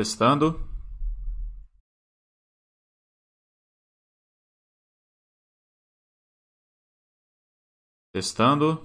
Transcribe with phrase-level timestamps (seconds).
[0.00, 0.58] Testando.
[8.10, 8.80] Testando.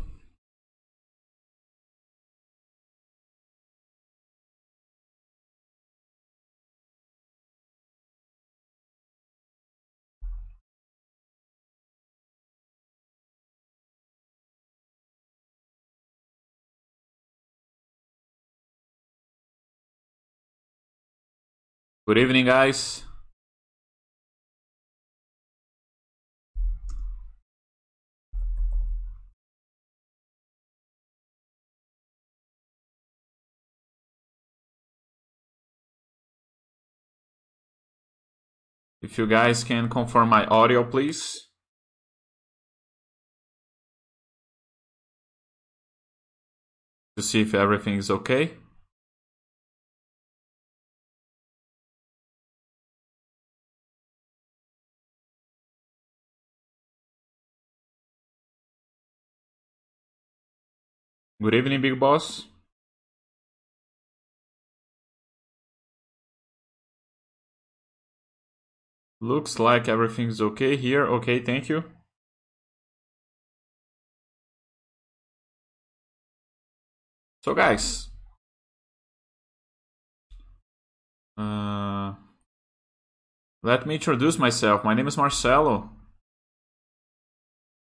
[22.07, 23.01] Good evening, guys.
[39.01, 41.47] If you guys can confirm my audio, please.
[47.17, 48.51] To see if everything is okay.
[61.41, 62.45] Good evening, Big Boss.
[69.19, 71.05] Looks like everything's okay here.
[71.05, 71.83] Okay, thank you.
[77.43, 78.09] So guys,
[81.37, 82.13] uh,
[83.61, 84.83] let me introduce myself.
[84.85, 85.89] My name is Marcelo.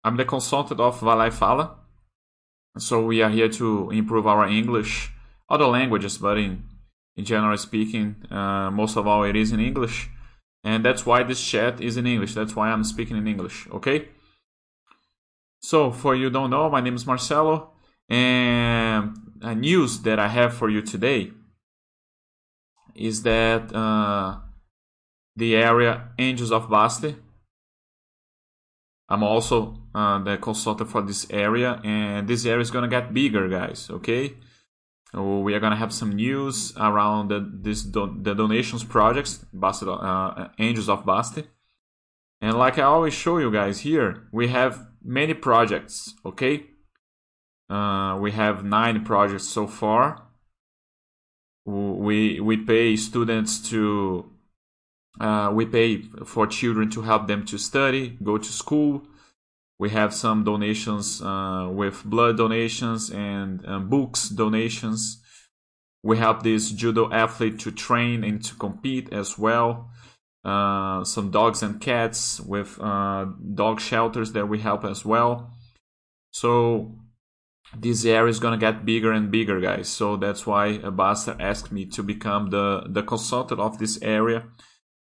[0.04, 1.87] I'm the consultant of Valai Fala.
[2.80, 5.12] So we are here to improve our English,
[5.50, 6.64] other languages, but in,
[7.16, 10.10] in general speaking, uh, most of all it is in English.
[10.64, 12.34] And that's why this chat is in English.
[12.34, 14.10] That's why I'm speaking in English, okay?
[15.60, 17.72] So, for you don't know, my name is Marcelo,
[18.10, 21.32] and a news that I have for you today
[22.96, 24.38] is that uh,
[25.36, 27.16] the area Angels of Baste
[29.10, 33.48] I'm also uh, the consultant for this area, and this area is gonna get bigger,
[33.48, 33.90] guys.
[33.90, 34.36] Okay,
[35.12, 39.84] so we are gonna have some news around the, this do, the donations projects, Baste,
[39.84, 41.44] uh, Angels of Baste,
[42.42, 46.14] and like I always show you guys here, we have many projects.
[46.26, 46.66] Okay,
[47.70, 50.24] uh, we have nine projects so far.
[51.66, 54.32] We we pay students to
[55.20, 59.04] uh, we pay for children to help them to study, go to school.
[59.80, 65.22] We have some donations uh, with blood donations and um, books donations.
[66.04, 69.90] We help this judo athlete to train and to compete as well.
[70.44, 75.54] Uh, some dogs and cats with uh, dog shelters that we help as well.
[76.32, 76.96] So
[77.78, 79.90] this area is gonna get bigger and bigger, guys.
[79.90, 84.44] So that's why Baste asked me to become the the consultant of this area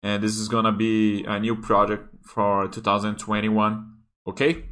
[0.03, 3.93] and this is gonna be a new project for 2021
[4.27, 4.65] okay?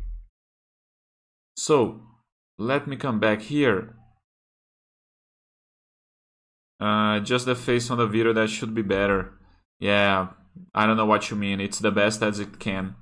[1.56, 2.02] So
[2.58, 3.96] let me come back here.
[6.80, 9.34] Uh, just the face on the video that should be better.
[9.80, 10.30] Yeah
[10.74, 11.60] I don't know what you mean.
[11.60, 12.96] It's the best as it can.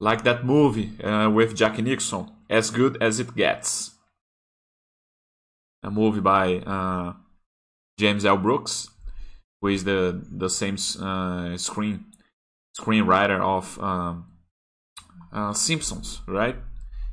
[0.00, 3.93] Like that movie uh, with Jack Nicholson as good as it gets
[5.84, 7.12] a movie by uh,
[7.98, 8.38] James L.
[8.38, 8.88] Brooks,
[9.60, 12.06] who is the the same uh, screen
[12.78, 14.26] screenwriter of um,
[15.32, 16.56] uh, Simpsons, right?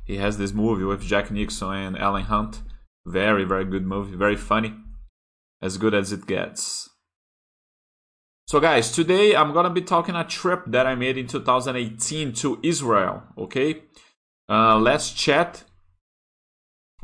[0.04, 2.62] He has this movie with Jack Nicholson and Helen Hunt.
[3.06, 4.74] Very very good movie, very funny,
[5.60, 6.88] as good as it gets.
[8.48, 12.58] So guys, today I'm gonna be talking a trip that I made in 2018 to
[12.62, 13.22] Israel.
[13.36, 13.82] Okay,
[14.48, 15.64] uh, let's chat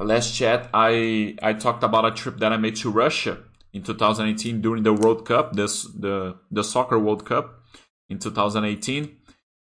[0.05, 3.39] last chat, I I talked about a trip that I made to Russia
[3.73, 7.61] in 2018 during the World Cup, this the the soccer World Cup
[8.09, 9.17] in 2018.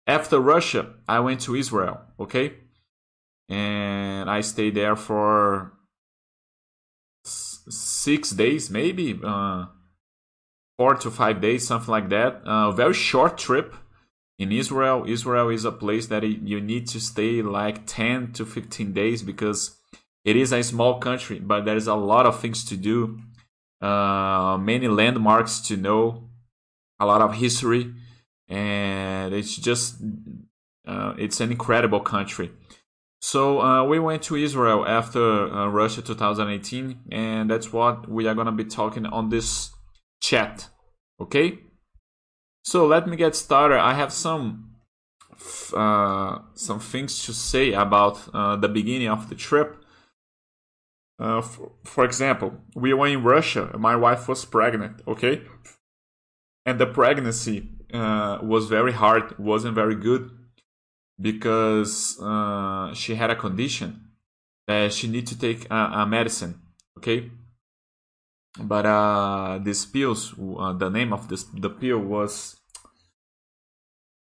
[0.05, 2.53] After Russia, I went to Israel, okay,
[3.49, 5.73] and I stayed there for
[7.25, 9.65] six days, maybe uh,
[10.77, 12.41] four to five days, something like that.
[12.45, 13.75] A uh, very short trip
[14.37, 15.05] in Israel.
[15.07, 19.77] Israel is a place that you need to stay like 10 to 15 days because
[20.25, 23.19] it is a small country, but there is a lot of things to do,
[23.81, 26.29] uh, many landmarks to know,
[26.99, 27.93] a lot of history,
[28.47, 29.95] and it's just
[30.87, 32.51] uh, it's an incredible country.
[33.21, 38.35] So uh, we went to Israel after uh, Russia 2018, and that's what we are
[38.35, 39.71] gonna be talking on this
[40.21, 40.69] chat.
[41.19, 41.59] Okay.
[42.63, 43.79] So let me get started.
[43.79, 44.73] I have some
[45.75, 49.82] uh, some things to say about uh, the beginning of the trip.
[51.19, 53.69] Uh, for, for, example, we were in Russia.
[53.77, 55.01] My wife was pregnant.
[55.07, 55.41] Okay,
[56.65, 59.37] and the pregnancy uh, was very hard.
[59.37, 60.31] wasn't very good
[61.19, 64.09] because uh, she had a condition
[64.67, 66.59] that she need to take a, a medicine.
[66.97, 67.31] Okay,
[68.59, 72.55] but uh, these pills, uh, the name of this the pill was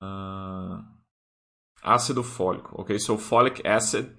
[0.02, 0.82] uh,
[1.84, 2.80] ácido fólico.
[2.82, 4.16] Okay, so folic acid.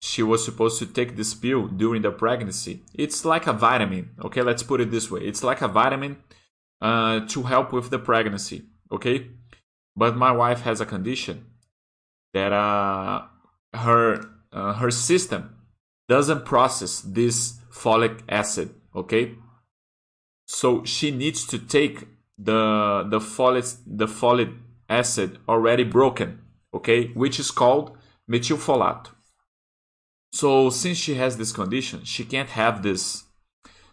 [0.00, 2.82] She was supposed to take this pill during the pregnancy.
[2.94, 4.10] It's like a vitamin.
[4.24, 5.22] Okay, let's put it this way.
[5.22, 6.18] It's like a vitamin
[6.80, 8.66] uh, to help with the pregnancy.
[8.92, 9.26] Okay,
[9.96, 11.46] but my wife has a condition
[12.32, 13.22] that uh,
[13.74, 15.56] her uh, her system
[16.08, 18.74] doesn't process this folic acid.
[18.94, 19.34] Okay,
[20.46, 22.06] so she needs to take
[22.38, 24.56] the the folic the folic
[24.88, 26.40] acid already broken,
[26.72, 27.96] okay, which is called
[28.30, 29.08] methylfolate.
[30.30, 33.24] So since she has this condition, she can't have this.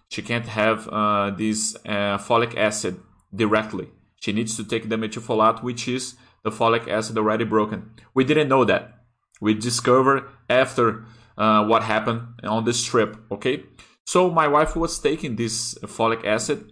[0.09, 2.99] She can't have uh, this uh, folic acid
[3.33, 3.89] directly.
[4.17, 7.91] She needs to take the methylfolate, which is the folic acid already broken.
[8.13, 9.03] We didn't know that.
[9.41, 11.05] We discovered after
[11.37, 13.17] uh, what happened on this trip.
[13.31, 13.63] Okay,
[14.05, 16.71] so my wife was taking this folic acid,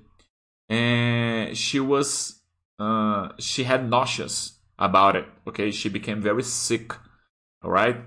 [0.70, 2.42] and she was
[2.80, 5.26] uh, she had nauseous about it.
[5.48, 6.94] Okay, she became very sick.
[7.64, 7.98] All right,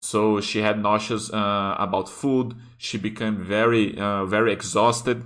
[0.00, 2.54] so she had nauseous uh, about food.
[2.78, 5.24] She became very uh, very exhausted.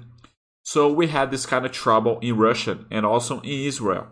[0.64, 4.08] So we had this kind of trouble in Russia and also in Israel.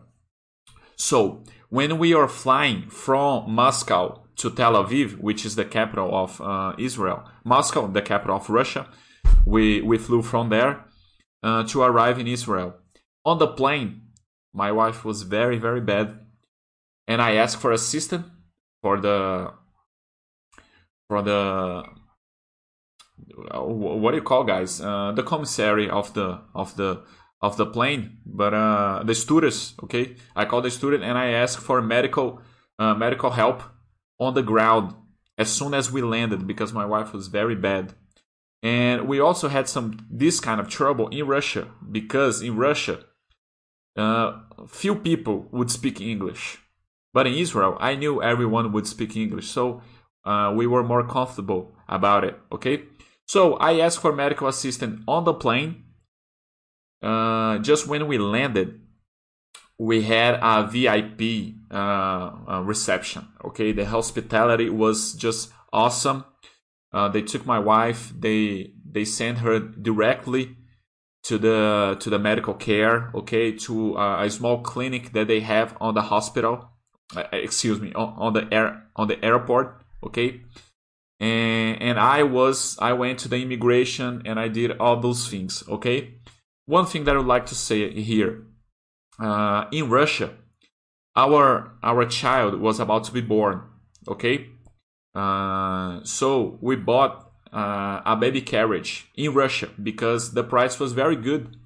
[0.96, 6.40] So when we are flying from Moscow to Tel Aviv, which is the capital of
[6.40, 8.86] uh, Israel, Moscow, the capital of Russia,
[9.44, 10.84] we we flew from there
[11.42, 12.74] uh, to arrive in Israel.
[13.24, 14.02] On the plane,
[14.54, 16.20] my wife was very very bad,
[17.08, 18.26] and I asked for assistance
[18.82, 19.52] for the
[21.12, 21.84] for the
[23.54, 24.80] what do you call guys?
[24.80, 27.02] Uh, the commissary of the of the
[27.42, 28.02] of the plane.
[28.24, 30.16] But uh, the students okay?
[30.34, 32.40] I called the student and i asked for medical
[32.78, 33.58] uh, medical help
[34.18, 34.94] on the ground
[35.36, 37.84] as soon as we landed because my wife was very bad.
[38.62, 41.64] And we also had some this kind of trouble in russia
[41.98, 42.96] because in russia
[43.96, 44.28] uh,
[44.66, 46.44] few people would speak english.
[47.12, 49.48] But in israel i knew everyone would speak english.
[49.58, 49.82] So
[50.24, 52.82] uh, we were more comfortable about it okay
[53.26, 55.84] so I asked for medical assistance on the plane.
[57.02, 58.80] Uh, just when we landed,
[59.78, 61.74] we had a VIP uh,
[62.46, 63.28] uh, reception.
[63.44, 66.24] Okay, the hospitality was just awesome.
[66.92, 68.12] Uh, they took my wife.
[68.16, 70.56] They they sent her directly
[71.24, 73.10] to the to the medical care.
[73.14, 76.68] Okay, to a small clinic that they have on the hospital.
[77.16, 79.81] Uh, excuse me, on, on the air on the airport.
[80.04, 80.40] Okay,
[81.20, 85.62] and, and I was I went to the immigration and I did all those things.
[85.68, 86.14] Okay,
[86.66, 88.44] one thing that I would like to say here,
[89.18, 90.30] uh, in Russia,
[91.14, 93.62] our our child was about to be born.
[94.08, 94.48] Okay,
[95.14, 101.16] uh, so we bought uh, a baby carriage in Russia because the price was very
[101.16, 101.56] good.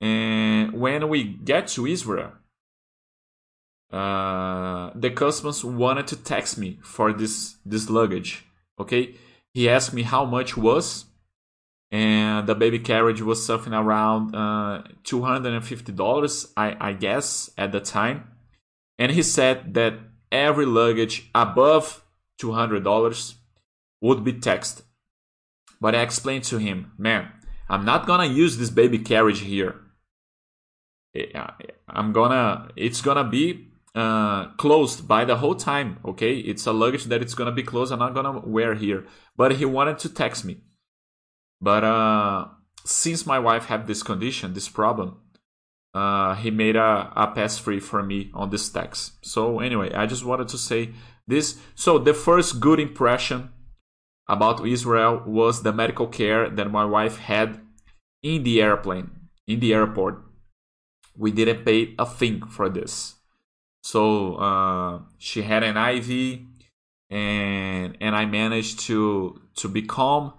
[0.00, 2.32] And when we get to Israel,
[3.92, 8.44] uh, the customs wanted to tax me for this this luggage
[8.78, 9.14] okay?
[9.54, 11.06] He asked me how much was
[11.90, 18.32] and the baby carriage was something around uh, $250 I, I guess at the time.
[18.98, 19.94] And he said that
[20.32, 22.04] every luggage above
[22.42, 23.34] $200
[24.02, 24.82] would be taxed
[25.80, 27.28] but i explained to him man
[27.68, 29.80] i'm not gonna use this baby carriage here.
[31.88, 33.65] I'm gonna it's gonna be
[33.96, 35.98] uh, closed by the whole time.
[36.04, 37.92] Okay, it's a luggage that it's gonna be closed.
[37.92, 39.06] I'm not gonna wear here.
[39.36, 40.58] But he wanted to text me.
[41.60, 42.48] But uh,
[42.84, 45.16] since my wife had this condition, this problem,
[45.94, 49.14] uh, he made a, a pass free for me on this text.
[49.24, 50.90] So anyway, I just wanted to say
[51.26, 51.58] this.
[51.74, 53.50] So the first good impression
[54.28, 57.60] about Israel was the medical care that my wife had
[58.22, 59.10] in the airplane,
[59.46, 60.22] in the airport.
[61.16, 63.15] We didn't pay a thing for this.
[63.86, 66.40] So uh, she had an IV,
[67.08, 70.32] and and I managed to to be calm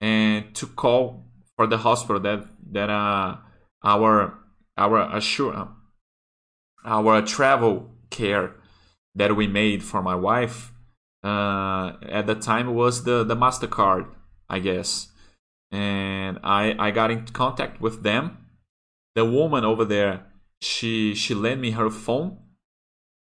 [0.00, 1.24] and to call
[1.56, 3.38] for the hospital that that uh,
[3.82, 4.38] our
[4.78, 5.68] our assure
[6.84, 8.54] our travel care
[9.16, 10.70] that we made for my wife
[11.24, 14.06] uh, at the time was the the Mastercard,
[14.48, 15.08] I guess,
[15.72, 18.38] and I I got in contact with them.
[19.16, 20.26] The woman over there,
[20.60, 22.41] she she lent me her phone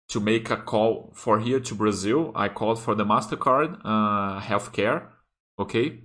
[0.08, 2.32] to make a call for here to Brazil.
[2.34, 5.06] I called for the Mastercard uh, healthcare,
[5.58, 6.00] okay,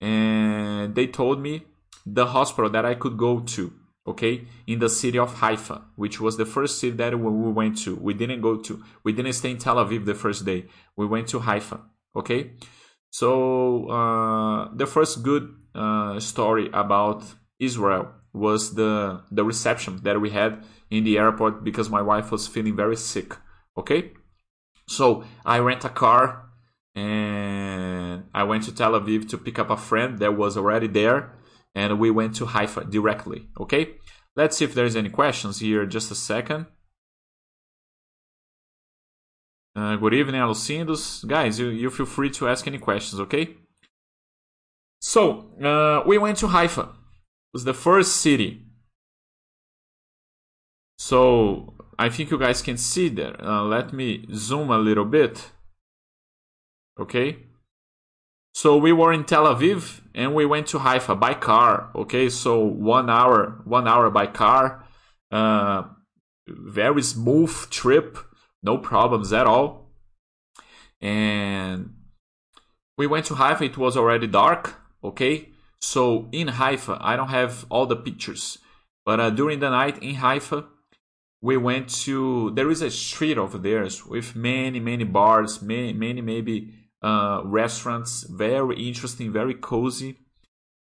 [0.00, 1.64] and they told me
[2.06, 3.72] the hospital that I could go to,
[4.06, 7.96] okay, in the city of Haifa, which was the first city that we went to.
[7.96, 10.66] We didn't go to, we didn't stay in Tel Aviv the first day.
[10.96, 11.80] We went to Haifa,
[12.16, 12.52] okay.
[13.10, 17.24] So uh, the first good uh, story about
[17.58, 22.46] Israel was the the reception that we had in the airport because my wife was
[22.46, 23.36] feeling very sick.
[23.76, 24.12] Okay,
[24.88, 26.50] so I rent a car
[26.94, 31.32] and I went to Tel Aviv to pick up a friend that was already there,
[31.74, 33.48] and we went to Haifa directly.
[33.60, 33.94] Okay,
[34.36, 35.86] let's see if there's any questions here.
[35.86, 36.66] Just a second.
[39.76, 41.26] Uh, good evening, Alucindos.
[41.26, 43.56] Guys, you, you feel free to ask any questions, okay?
[45.00, 46.82] So, uh, we went to Haifa.
[46.82, 48.66] It was the first city.
[51.00, 53.34] So, I think you guys can see there.
[53.42, 55.50] Uh, let me zoom a little bit.
[56.98, 57.38] Okay?
[58.52, 61.90] So, we were in Tel Aviv and we went to Haifa by car.
[61.94, 62.28] Okay?
[62.28, 64.84] So, one hour, one hour by car.
[65.30, 65.84] Uh,
[66.46, 68.18] very smooth trip
[68.62, 69.90] no problems at all.
[71.00, 71.94] And
[72.98, 75.48] we went to Haifa, it was already dark, okay?
[75.80, 78.58] So in Haifa, I don't have all the pictures,
[79.06, 80.66] but uh, during the night in Haifa,
[81.42, 86.20] we went to there is a street over there with many many bars many many
[86.20, 90.18] maybe uh, restaurants very interesting very cozy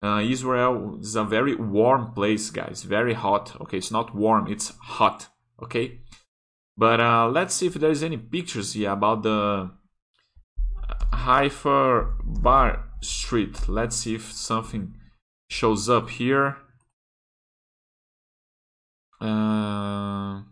[0.02, 4.72] uh, israel is a very warm place guys very hot okay it's not warm it's
[4.80, 5.28] hot
[5.62, 6.00] okay
[6.76, 9.70] but uh, let's see if there's any pictures here about the
[11.12, 13.68] Haifa Bar Street.
[13.68, 14.96] Let's see if something
[15.48, 16.56] shows up here.
[19.22, 20.42] Uh,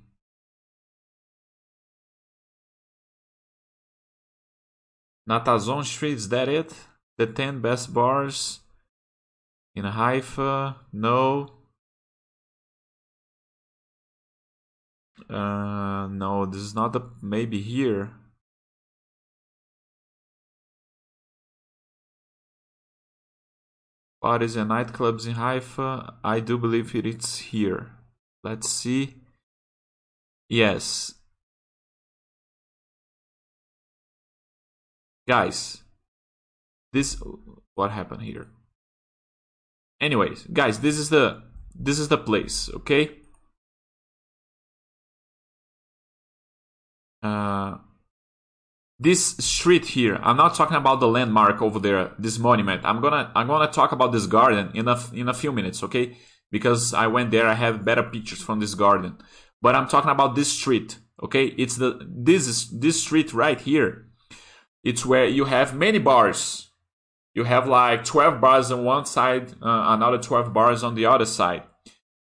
[5.29, 6.73] Natazon Street, is that it?
[7.19, 8.61] The 10 best bars
[9.75, 10.77] in Haifa?
[10.93, 11.49] No.
[15.29, 18.13] Uh, no, this is not the maybe here.
[24.23, 26.15] Parties and nightclubs in Haifa.
[26.23, 27.91] I do believe it is here.
[28.43, 29.17] Let's see.
[30.49, 31.15] Yes.
[35.29, 35.79] Guys,
[36.93, 37.23] this
[37.75, 38.49] what happened here.
[40.01, 41.43] Anyways, guys, this is the
[41.75, 43.11] this is the place, okay?
[47.23, 47.77] Uh,
[49.01, 53.33] this street here i'm not talking about the landmark over there this monument i'm gonna
[53.35, 56.17] i'm gonna talk about this garden in a in a few minutes okay
[56.51, 59.17] because i went there i have better pictures from this garden
[59.63, 64.07] but i'm talking about this street okay it's the this is this street right here
[64.83, 66.71] it's where you have many bars
[67.35, 71.27] you have like 12 bars on one side uh, another 12 bars on the other
[71.27, 71.63] side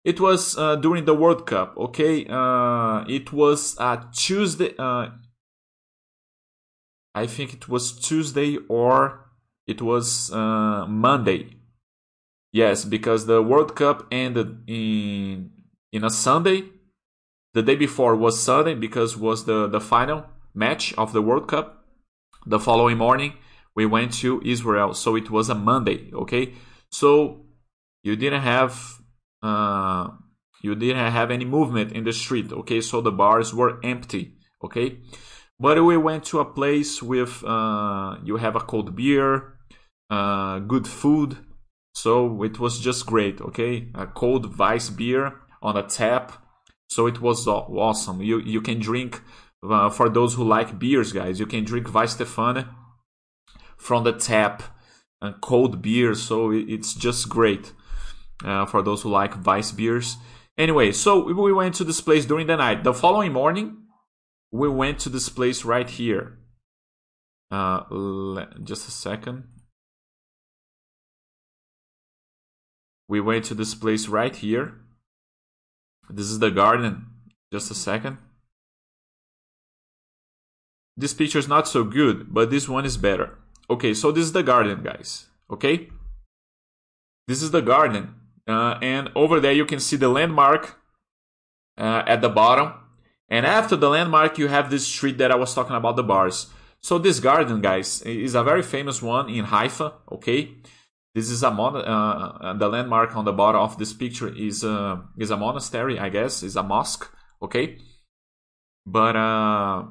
[0.06, 2.28] it was uh, during the World Cup, okay?
[2.30, 3.76] Uh, it was
[4.14, 4.76] Tuesday.
[4.78, 5.08] Uh,
[7.16, 9.26] I think it was Tuesday or
[9.66, 11.56] it was uh, Monday.
[12.56, 15.52] Yes, because the World Cup ended in
[15.92, 16.64] in a Sunday.
[17.54, 21.84] The day before was Sunday because was the the final match of the World Cup.
[22.46, 23.34] The following morning
[23.76, 26.10] we went to Israel, so it was a Monday.
[26.14, 26.54] Okay,
[26.90, 27.46] so
[28.04, 28.74] you didn't have
[29.44, 30.08] uh,
[30.62, 34.34] you didn't have any movement in the street okay so the bars were empty
[34.64, 34.98] okay
[35.60, 39.58] but we went to a place with uh, you have a cold beer
[40.10, 41.45] uh, good food
[41.96, 46.44] so it was just great okay a cold Weiss beer on a tap
[46.88, 49.22] so it was awesome you you can drink
[49.64, 52.68] uh, for those who like beers guys you can drink Weihenstephaner
[53.78, 54.62] from the tap
[55.22, 57.74] and cold beer so it's just great
[58.44, 60.18] uh, for those who like Weiss beers.
[60.58, 62.84] Anyway, so we went to this place during the night.
[62.84, 63.78] The following morning,
[64.52, 66.40] we went to this place right here.
[67.52, 69.44] Uh, just a second.
[73.08, 74.74] We went to this place right here.
[76.10, 77.08] This is the garden.
[77.52, 78.18] Just a second.
[80.98, 83.38] This picture is not so good, but this one is better.
[83.70, 85.28] Okay, so this is the garden, guys.
[85.50, 85.90] Okay?
[87.28, 88.16] This is the garden.
[88.48, 90.80] Uh, and over there you can see the landmark
[91.78, 92.74] uh, at the bottom.
[93.28, 96.48] And after the landmark, you have this street that I was talking about the bars.
[96.80, 99.94] So this garden, guys, is a very famous one in Haifa.
[100.12, 100.52] Okay,
[101.16, 104.98] this is a mon- uh, the landmark on the bottom of this picture is uh,
[105.18, 107.10] is a monastery, I guess, is a mosque.
[107.42, 107.78] Okay,
[108.86, 109.86] but uh,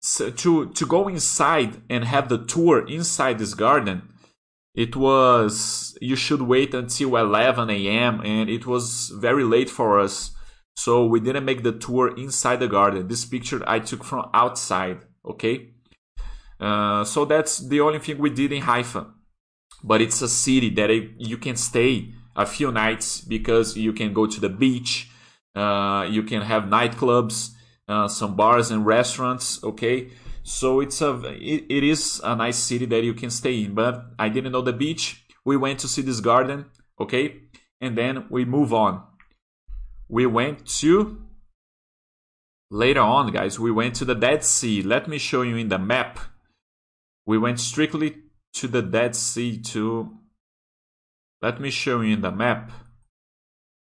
[0.00, 4.02] so to to go inside and have the tour inside this garden,
[4.76, 8.20] it was you should wait until 11 a.m.
[8.24, 10.30] and it was very late for us,
[10.76, 13.08] so we didn't make the tour inside the garden.
[13.08, 14.98] This picture I took from outside.
[15.24, 15.70] Okay,
[16.60, 19.15] uh, so that's the only thing we did in Haifa,
[19.86, 24.26] but it's a city that you can stay a few nights because you can go
[24.26, 25.10] to the beach,
[25.54, 27.56] uh, you can have nightclubs
[27.88, 29.62] uh, some bars and restaurants.
[29.62, 30.10] Okay,
[30.42, 33.74] so it's a it, it is a nice city that you can stay in.
[33.74, 35.24] But I didn't know the beach.
[35.44, 36.66] We went to see this garden.
[37.00, 37.42] Okay,
[37.80, 39.02] and then we move on.
[40.08, 41.22] We went to
[42.70, 43.58] later on, guys.
[43.58, 44.82] We went to the Dead Sea.
[44.82, 46.18] Let me show you in the map.
[47.24, 48.16] We went strictly
[48.56, 50.16] to the Dead Sea to.
[51.42, 52.72] Let me show you in the map.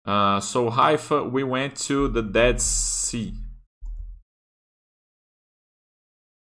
[0.03, 3.34] Uh, so Haifa, we went to the Dead Sea.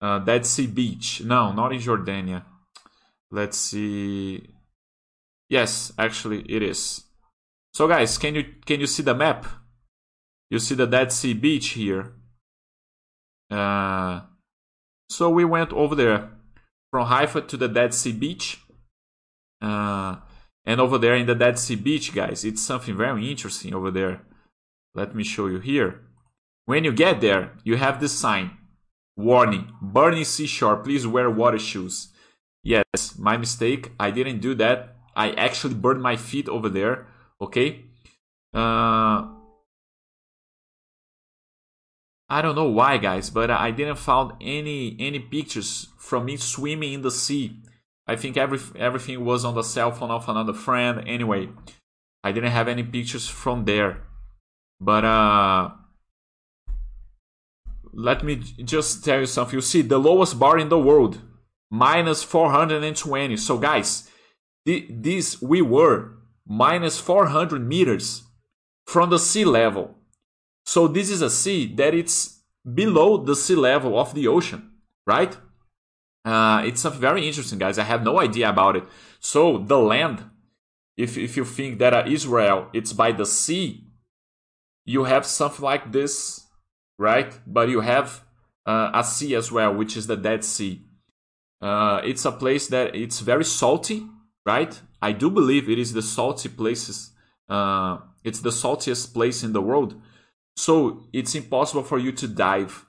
[0.01, 1.22] Uh, Dead Sea Beach.
[1.24, 2.43] No, not in Jordania.
[3.31, 4.48] Let's see.
[5.50, 7.03] Yes, actually it is.
[7.74, 9.45] So guys, can you can you see the map?
[10.50, 12.13] You see the Dead Sea Beach here.
[13.51, 14.22] Uh,
[15.10, 16.35] so we went over there
[16.95, 18.61] from Haifa to the Dead Sea Beach.
[19.61, 20.15] Uh,
[20.65, 24.21] and over there in the Dead Sea Beach, guys, it's something very interesting over there.
[24.93, 25.99] Let me show you here.
[26.63, 28.51] When you get there, you have this sign
[29.17, 32.13] Warning, burning seashore, please wear water shoes.
[32.63, 33.91] Yes, my mistake.
[33.99, 34.95] I didn't do that.
[35.17, 37.07] I actually burned my feet over there.
[37.41, 37.83] Okay.
[38.53, 39.35] Uh,
[42.29, 46.93] I don't know why, guys, but I didn't found any any pictures from me swimming
[46.93, 47.59] in the sea.
[48.07, 51.03] I think every everything was on the cell phone of another friend.
[51.07, 51.50] Anyway,
[52.24, 54.03] I didn't have any pictures from there.
[54.80, 55.71] But uh,
[57.93, 59.56] let me just tell you something.
[59.56, 61.19] You see, the lowest bar in the world,
[61.71, 63.38] minus 420.
[63.38, 64.10] So, guys,
[64.65, 68.23] this we were minus 400 meters
[68.86, 69.95] from the sea level.
[70.65, 74.71] So, this is a sea that it's below the sea level of the ocean,
[75.08, 75.36] right?
[76.25, 77.77] Uh, it's something very interesting, guys.
[77.77, 78.83] I have no idea about it.
[79.19, 80.23] So, the land,
[80.97, 83.85] if, if you think that uh, Israel it's by the sea,
[84.85, 86.45] you have something like this
[86.97, 87.38] right?
[87.45, 88.23] But you have
[88.65, 90.85] uh, a sea as well, which is the Dead Sea.
[91.61, 94.07] Uh, it's a place that it's very salty,
[94.45, 94.79] right?
[95.01, 97.11] I do believe it is the salty places.
[97.47, 99.99] Uh, it's the saltiest place in the world.
[100.55, 102.85] So it's impossible for you to dive.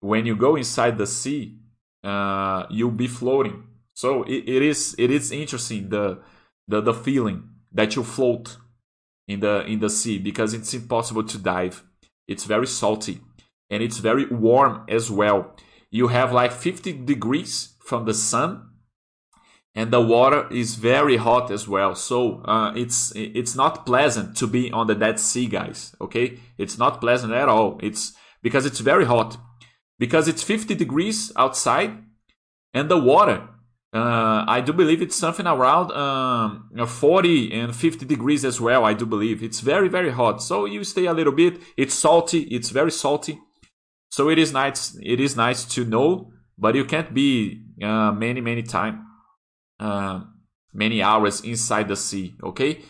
[0.00, 1.58] When you go inside the sea,
[2.04, 3.64] uh, you'll be floating.
[3.94, 6.20] So it, it is it is interesting the,
[6.66, 8.56] the the feeling that you float
[9.26, 11.84] in the in the sea because it's impossible to dive.
[12.26, 13.20] It's very salty
[13.70, 15.56] and it's very warm as well.
[15.90, 18.68] You have like 50 degrees from the sun
[19.74, 21.94] and the water is very hot as well.
[21.94, 25.94] So uh, it's it's not pleasant to be on the Dead Sea, guys.
[26.00, 27.78] Okay, it's not pleasant at all.
[27.82, 29.38] It's because it's very hot
[29.98, 31.98] because it's 50 degrees outside
[32.74, 33.48] and the water
[33.92, 38.84] uh, I do believe it's something around um, 40 and 50 degrees as well.
[38.84, 40.42] I do believe it's very, very hot.
[40.42, 41.58] So you stay a little bit.
[41.76, 42.42] It's salty.
[42.42, 43.40] It's very salty.
[44.10, 44.98] So it is nice.
[45.02, 49.06] It is nice to know, but you can't be uh, many, many time,
[49.80, 50.20] uh,
[50.74, 52.36] many hours inside the sea.
[52.42, 52.82] Okay.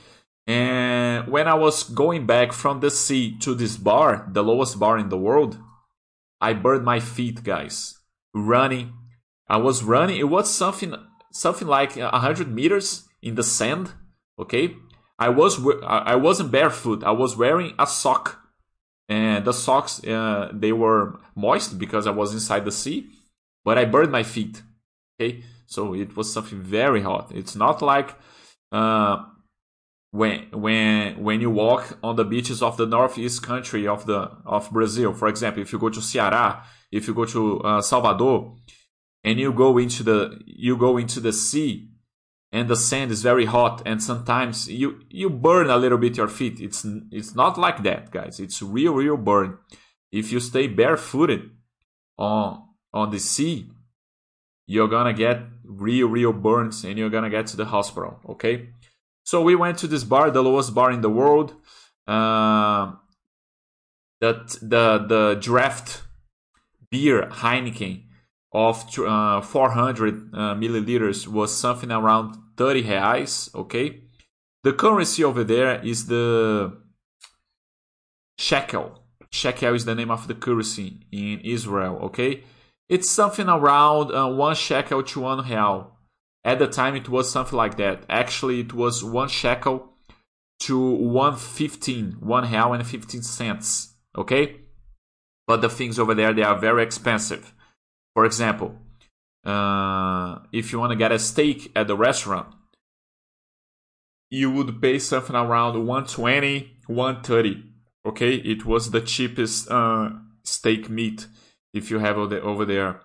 [0.48, 4.98] And when I was going back from the sea to this bar, the lowest bar
[4.98, 5.58] in the world,
[6.40, 7.98] I burned my feet, guys,
[8.34, 8.92] running
[9.48, 10.18] I was running.
[10.18, 10.94] It was something
[11.32, 13.92] something like hundred meters in the sand.
[14.38, 14.76] Okay,
[15.18, 17.02] I was I wasn't barefoot.
[17.02, 18.40] I was wearing a sock,
[19.08, 23.08] and the socks uh, they were moist because I was inside the sea.
[23.64, 24.62] But I burned my feet.
[25.20, 27.32] Okay, so it was something very hot.
[27.34, 28.16] It's not like
[28.70, 29.24] uh,
[30.10, 34.70] when when when you walk on the beaches of the northeast country of the of
[34.70, 35.12] Brazil.
[35.12, 38.56] For example, if you go to Ceará, if you go to uh, Salvador
[39.24, 41.90] and you go into the you go into the sea
[42.50, 46.28] and the sand is very hot and sometimes you you burn a little bit your
[46.28, 46.60] feet.
[46.60, 48.40] It's it's not like that guys.
[48.40, 49.58] It's real real burn.
[50.10, 51.50] If you stay barefooted
[52.16, 53.70] on on the sea
[54.68, 58.68] you're gonna get real real burns and you're gonna get to the hospital okay
[59.28, 61.48] so we went to this bar the lowest bar in the world
[62.06, 62.92] uh,
[64.22, 66.02] that the the draft
[66.90, 67.94] beer heineken
[68.52, 73.54] of uh, 400 uh, milliliters was something around 30 reais.
[73.54, 74.04] Okay,
[74.64, 76.78] the currency over there is the
[78.38, 79.04] shekel.
[79.30, 81.98] shekel is the name of the currency in Israel.
[82.04, 82.44] Okay,
[82.88, 85.97] it's something around uh, one shekel to one real.
[86.48, 88.04] At the time, it was something like that.
[88.08, 89.92] Actually, it was one shekel
[90.60, 93.92] to one fifteen, one real and fifteen cents.
[94.16, 94.60] Okay,
[95.46, 97.52] but the things over there they are very expensive.
[98.14, 98.78] For example,
[99.44, 102.48] uh, if you want to get a steak at the restaurant,
[104.30, 107.62] you would pay something around 120, 130.
[108.06, 110.08] Okay, it was the cheapest uh,
[110.44, 111.26] steak meat
[111.74, 113.02] if you have over there.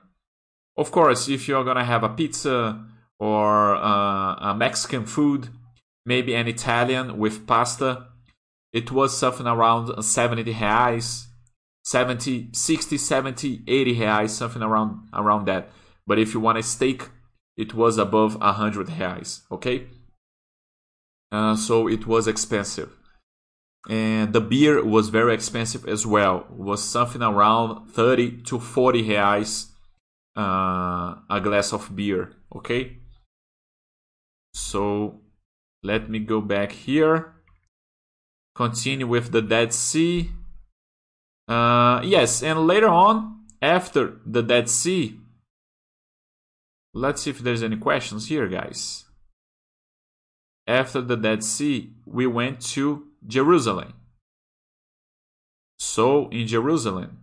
[0.78, 2.86] Of course, if you're gonna have a pizza
[3.20, 5.50] or uh, a Mexican food,
[6.06, 8.08] maybe an Italian with pasta,
[8.72, 11.26] it was something around 70 reais,
[11.84, 15.72] 70, 60, 70, 80 reais, something around around that.
[16.06, 17.10] But if you want a steak,
[17.56, 19.42] it was above 100 reais.
[19.52, 19.88] Okay,
[21.32, 22.92] uh, so it was expensive
[23.90, 26.46] and the beer was very expensive as well.
[26.50, 29.68] It was something around 30 to 40 reais
[30.38, 32.34] uh, a glass of beer.
[32.56, 32.98] Okay,
[34.54, 35.20] so
[35.84, 37.34] let me go back here.
[38.56, 40.32] Continue with the Dead Sea.
[41.48, 45.20] Uh, yes, and later on, after the Dead Sea,
[46.94, 49.06] let's see if there's any questions here, guys.
[50.68, 53.94] After the Dead Sea, we went to Jerusalem.
[55.80, 57.23] So, in Jerusalem,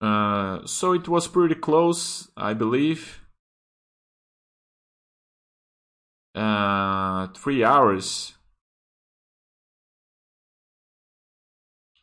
[0.00, 3.20] uh, so it was pretty close, I believe.
[6.34, 8.34] Uh, three hours.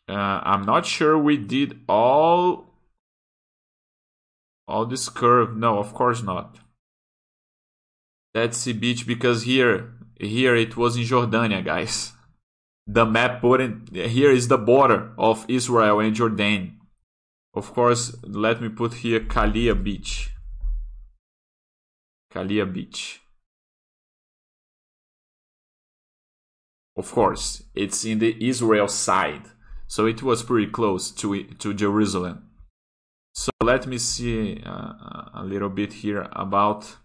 [0.07, 2.73] Uh, I'm not sure we did all
[4.67, 5.55] all this curve.
[5.55, 6.59] No, of course not.
[8.33, 12.11] That's the Beach because here here it was in Jordania, guys.
[12.87, 16.74] The map in here is the border of Israel and Jordan.
[17.55, 20.31] Of course, let me put here Kalia Beach.
[22.31, 23.21] Kalia Beach.
[26.97, 29.43] Of course, it's in the Israel side,
[29.87, 32.49] so it was pretty close to to Jerusalem.
[33.33, 36.97] So let me see uh, a little bit here about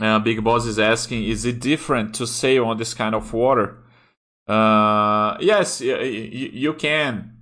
[0.00, 3.76] Uh, Big Boss is asking, is it different to sail on this kind of water?
[4.50, 7.36] Uh, yes, you, you can.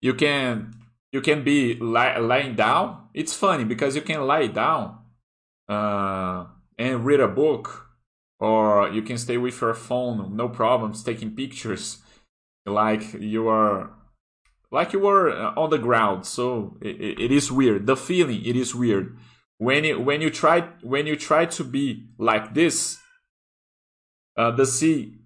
[0.00, 0.74] You can.
[1.12, 3.08] You can be li- lying down.
[3.14, 4.98] It's funny because you can lie down
[5.68, 6.46] uh,
[6.78, 7.88] and read a book,
[8.38, 11.98] or you can stay with your phone, no problems, taking pictures,
[12.64, 13.90] like you are,
[14.70, 16.24] like you were uh, on the ground.
[16.24, 17.86] So it, it is weird.
[17.86, 19.18] The feeling, it is weird
[19.58, 22.98] when you when you try when you try to be like this
[24.36, 25.17] uh, the sea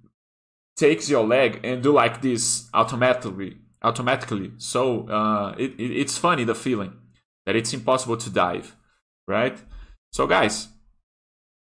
[0.84, 6.44] takes your leg and do like this automatically automatically so uh, it, it, it's funny
[6.44, 6.92] the feeling
[7.46, 8.76] that it's impossible to dive
[9.36, 9.58] right
[10.12, 10.56] so guys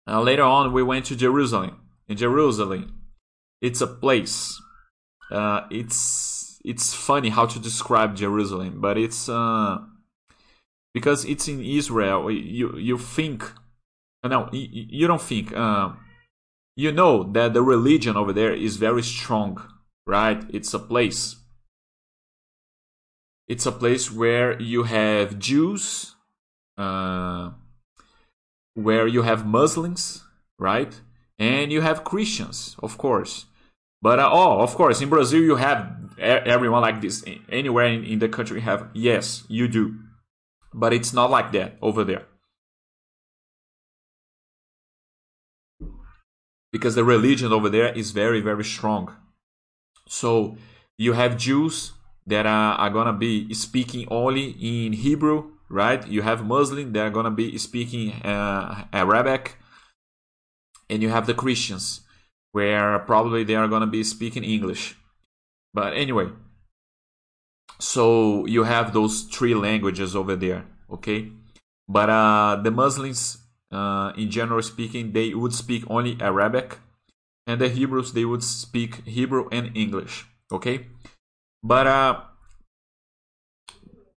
[0.07, 1.73] uh, later on we went to jerusalem
[2.07, 2.83] in jerusalem
[3.61, 4.61] it's a place
[5.31, 9.77] uh, it's it's funny how to describe jerusalem but it's uh,
[10.93, 12.31] because it's in Israel.
[12.31, 13.51] You you think
[14.23, 15.53] no, you don't think.
[15.55, 15.93] Uh,
[16.79, 19.61] you know that the religion over there is very strong,
[20.07, 20.41] right?
[20.47, 21.35] It's a place.
[23.49, 26.15] It's a place where you have Jews,
[26.77, 27.51] uh,
[28.75, 30.23] where you have Muslims,
[30.57, 30.93] right?
[31.37, 33.45] And you have Christians, of course.
[34.01, 35.77] But uh, oh, of course, in Brazil you have
[36.17, 37.25] everyone like this.
[37.49, 39.95] Anywhere in, in the country you have yes, you do.
[40.73, 42.28] But it's not like that over there.
[46.71, 49.15] Because the religion over there is very, very strong.
[50.07, 50.57] So
[50.97, 51.93] you have Jews
[52.27, 56.05] that are, are gonna be speaking only in Hebrew, right?
[56.07, 59.57] You have Muslims that are gonna be speaking uh, Arabic,
[60.89, 62.01] and you have the Christians
[62.51, 64.95] where probably they are gonna be speaking English.
[65.73, 66.29] But anyway,
[67.79, 71.31] so you have those three languages over there, okay?
[71.87, 73.37] But uh, the Muslims,
[73.71, 76.79] uh, in general speaking, they would speak only Arabic,
[77.47, 80.87] and the Hebrews they would speak Hebrew and English, okay?
[81.63, 82.21] But uh,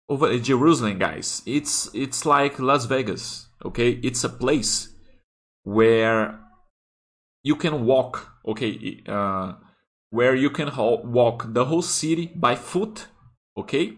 [0.08, 4.00] over Jerusalem, guys, it's it's like Las Vegas, okay?
[4.04, 4.90] It's a place
[5.64, 6.40] where
[7.44, 9.02] you can walk, okay?
[9.08, 9.54] Uh,
[10.10, 13.08] where you can walk the whole city by foot
[13.58, 13.94] okay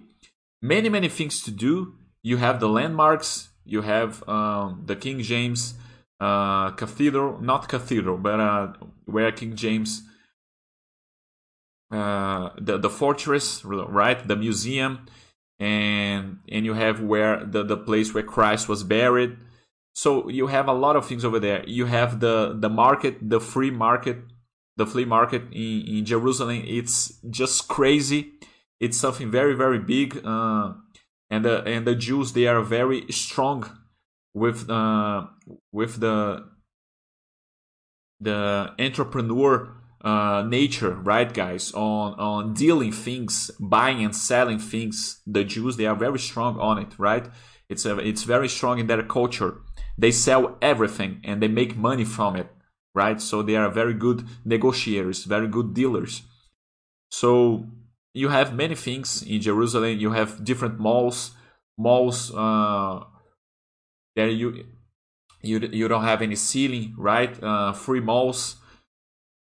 [0.61, 5.75] many many things to do you have the landmarks you have um, the king james
[6.21, 8.73] uh, cathedral, not cathedral, but uh,
[9.05, 10.03] where King James,
[11.91, 15.07] uh, the the fortress, right, the museum,
[15.59, 19.35] and and you have where the the place where Christ was buried.
[19.95, 21.63] So you have a lot of things over there.
[21.67, 24.17] You have the the market, the free market,
[24.77, 26.63] the flea market in, in Jerusalem.
[26.67, 28.33] It's just crazy.
[28.79, 30.21] It's something very very big.
[30.23, 30.73] Uh,
[31.31, 33.59] and the and the Jews they are very strong
[34.33, 35.25] with uh,
[35.71, 36.45] with the
[38.19, 41.71] the entrepreneur uh, nature, right, guys?
[41.73, 45.21] On on dealing things, buying and selling things.
[45.25, 47.27] The Jews they are very strong on it, right?
[47.69, 49.61] It's a, it's very strong in their culture.
[49.97, 52.49] They sell everything and they make money from it,
[52.93, 53.21] right?
[53.21, 56.23] So they are very good negotiators, very good dealers.
[57.09, 57.65] So
[58.13, 59.97] you have many things in Jerusalem.
[59.97, 61.31] You have different malls,
[61.77, 63.03] malls uh,
[64.15, 64.65] there you
[65.41, 67.41] you you don't have any ceiling, right?
[67.41, 68.57] Uh, free malls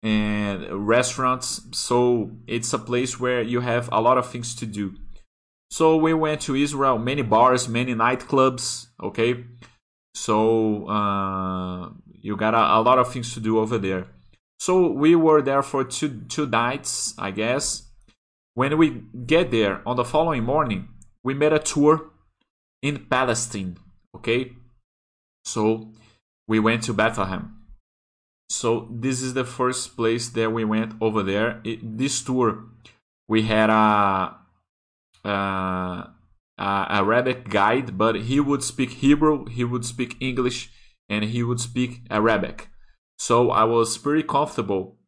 [0.04, 1.62] and restaurants.
[1.74, 4.96] So it's a place where you have a lot of things to do.
[5.72, 8.88] So we went to Israel, many bars, many nightclubs.
[9.02, 9.46] Okay,
[10.14, 11.90] so uh,
[12.22, 14.08] you got a, a lot of things to do over there.
[14.60, 17.89] So we were there for two two nights, I guess.
[18.54, 20.90] When we get there on the following morning,
[21.24, 22.12] we made a tour
[22.82, 23.78] in Palestine.
[24.16, 24.54] Okay,
[25.46, 25.92] so
[26.48, 27.56] we went to Bethlehem.
[28.50, 31.62] So this is the first place that we went over there.
[31.64, 32.66] It, this tour,
[33.28, 34.36] we had a,
[35.24, 36.10] a,
[36.58, 40.72] a Arabic guide, but he would speak Hebrew, he would speak English,
[41.08, 42.70] and he would speak Arabic.
[43.18, 44.99] So I was pretty comfortable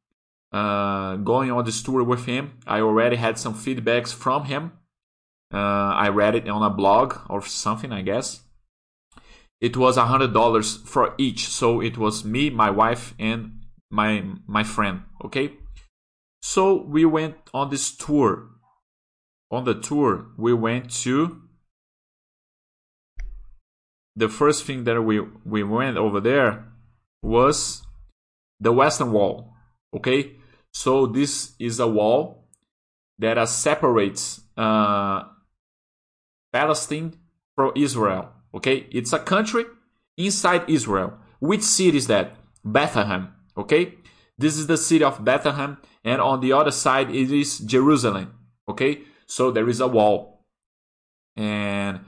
[0.51, 2.57] uh, going on this tour with him.
[2.67, 4.73] I already had some feedbacks from him.
[5.53, 8.41] Uh, I read it on a blog or something, I guess.
[9.59, 14.23] It was a hundred dollars for each, so it was me, my wife, and my
[14.47, 15.03] my friend.
[15.23, 15.53] Okay,
[16.41, 18.47] so we went on this tour.
[19.51, 21.41] On the tour, we went to
[24.15, 26.65] the first thing that we we went over there
[27.21, 27.83] was
[28.59, 29.53] the Western Wall.
[29.93, 30.37] Okay,
[30.73, 32.47] so this is a wall
[33.19, 35.23] that uh, separates uh,
[36.51, 37.13] Palestine
[37.55, 38.29] from Israel.
[38.53, 39.65] Okay, it's a country
[40.17, 41.13] inside Israel.
[41.39, 42.35] Which city is that?
[42.63, 43.33] Bethlehem.
[43.57, 43.95] Okay,
[44.37, 48.33] this is the city of Bethlehem, and on the other side it is Jerusalem.
[48.67, 50.45] Okay, so there is a wall,
[51.35, 52.01] and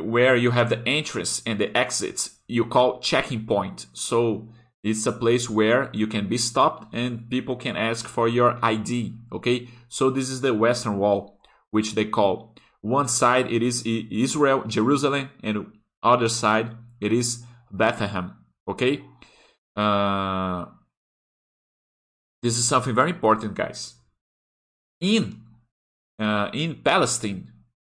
[0.00, 3.86] where you have the entrance and the exits, you call checking point.
[3.92, 4.48] So
[4.86, 9.14] it's a place where you can be stopped and people can ask for your ID.
[9.32, 11.40] Okay, so this is the Western Wall,
[11.72, 15.72] which they call one side it is Israel, Jerusalem, and
[16.04, 18.36] other side it is Bethlehem.
[18.68, 19.02] Okay,
[19.74, 20.66] uh,
[22.40, 23.96] this is something very important, guys.
[25.00, 25.40] In
[26.20, 27.50] uh, in Palestine,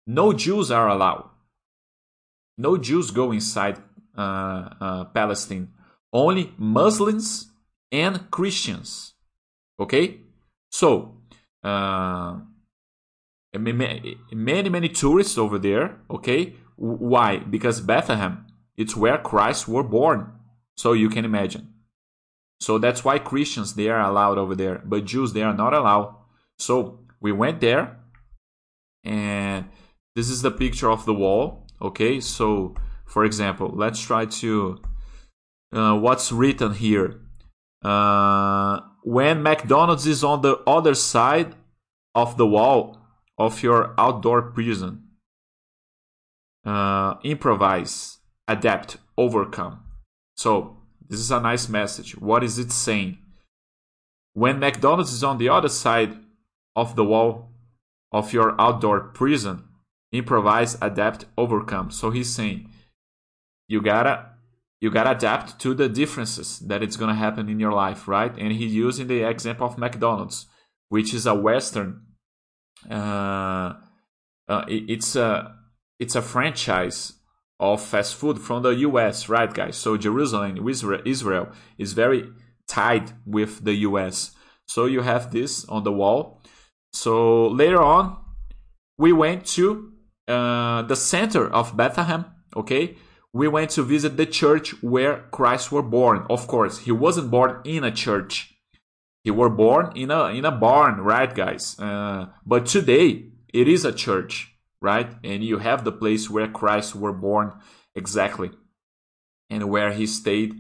[0.07, 1.31] no Jews are allowed.
[2.57, 3.79] No Jews go inside
[4.17, 5.73] uh, uh Palestine.
[6.13, 7.51] Only Muslims
[7.93, 9.15] and Christians.
[9.79, 10.21] Okay,
[10.71, 11.17] so
[11.63, 12.39] uh,
[13.59, 14.19] many
[14.69, 16.55] many tourists over there okay?
[16.77, 17.39] Why?
[17.39, 20.33] Because bethlehem it's where christ were born.
[20.77, 21.73] So you can imagine.
[22.61, 26.15] So that's why christians they are allowed over there but jews they are not allowed.
[26.59, 27.99] So we went there
[29.05, 29.67] and
[30.15, 32.21] this is the picture of the wall okay?
[32.21, 32.75] So
[33.07, 34.81] for example let's try to
[35.73, 37.21] uh, what's written here
[37.83, 41.55] uh, when mcdonald's is on the other side
[42.15, 42.99] of the wall
[43.39, 45.05] of your outdoor prison.
[46.65, 49.85] Uh, improvise, adapt, overcome.
[50.37, 52.17] So, this is a nice message.
[52.17, 53.19] What is it saying?
[54.33, 56.17] When McDonald's is on the other side
[56.75, 57.53] of the wall
[58.11, 59.65] of your outdoor prison,
[60.11, 61.91] improvise, adapt, overcome.
[61.91, 62.69] So he's saying
[63.69, 64.31] you gotta
[64.81, 68.37] you gotta adapt to the differences that it's gonna happen in your life, right?
[68.37, 70.47] And he's using the example of McDonald's,
[70.89, 72.07] which is a Western
[72.91, 73.75] uh,
[74.49, 75.57] uh, it's a
[75.99, 77.15] it's a franchise
[77.59, 79.77] of fast food from the US, right, guys?
[79.77, 82.29] So Jerusalem, Israel is very
[82.69, 84.33] tied with the US.
[84.67, 86.43] So you have this on the wall.
[86.93, 88.19] So later on,
[88.99, 89.93] we went to
[90.29, 92.27] uh, the center of Bethlehem.
[92.55, 92.97] Okay,
[93.37, 96.25] we went to visit the church where Christ was born.
[96.31, 98.55] Of course, he wasn't born in a church.
[99.25, 101.79] He were born in a in a barn, right, guys?
[101.79, 105.11] Uh, but today it is a church, right?
[105.23, 107.53] And you have the place where Christ were born
[107.95, 108.51] exactly.
[109.51, 110.55] and where he stayed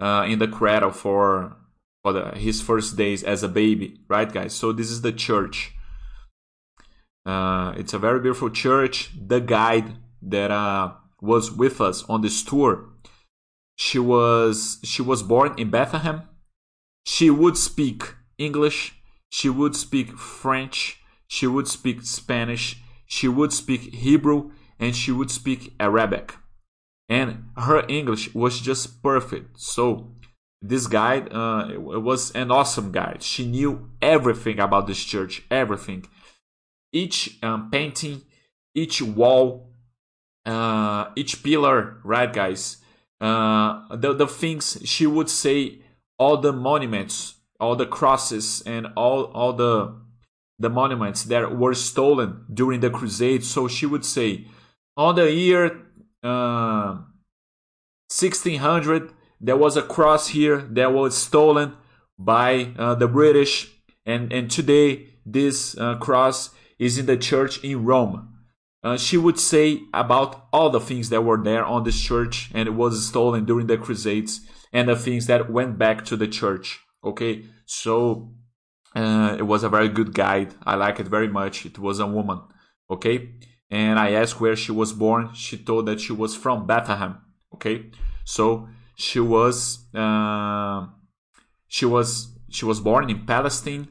[0.00, 1.56] uh, in the cradle for
[2.02, 4.54] for the, his first days as a baby, right, guys?
[4.54, 5.72] So this is the church.
[7.26, 9.10] Uh, it's a very beautiful church.
[9.14, 12.90] The guide that uh, was with us on this tour,
[13.76, 16.22] she was she was born in Bethlehem.
[17.06, 19.00] She would speak English.
[19.30, 21.00] She would speak French.
[21.28, 22.82] She would speak Spanish.
[23.06, 26.34] She would speak Hebrew, and she would speak Arabic.
[27.08, 29.58] And her English was just perfect.
[29.58, 30.12] So
[30.60, 33.22] this guide uh, was an awesome guide.
[33.22, 36.04] She knew everything about this church, everything.
[36.92, 38.22] Each um, painting,
[38.74, 39.69] each wall,
[40.50, 42.78] uh, each pillar, right, guys?
[43.20, 45.82] Uh, the the things she would say,
[46.18, 49.94] all the monuments, all the crosses, and all all the
[50.58, 53.44] the monuments that were stolen during the crusade.
[53.44, 54.46] So she would say,
[54.96, 55.82] on the year
[56.22, 56.98] uh,
[58.10, 61.72] 1600 there was a cross here that was stolen
[62.18, 63.72] by uh, the British,
[64.04, 68.29] and, and today this uh, cross is in the church in Rome.
[68.82, 72.66] Uh, she would say about all the things that were there on this church and
[72.66, 74.40] it was stolen during the Crusades
[74.72, 76.80] and the things that went back to the church.
[77.04, 78.32] Okay, so
[78.94, 80.54] uh, it was a very good guide.
[80.64, 81.66] I like it very much.
[81.66, 82.40] It was a woman.
[82.90, 83.30] Okay,
[83.70, 85.30] and I asked where she was born.
[85.34, 87.18] She told that she was from Bethlehem.
[87.54, 87.90] Okay,
[88.24, 90.86] so she was uh,
[91.68, 93.88] she was she was born in Palestine.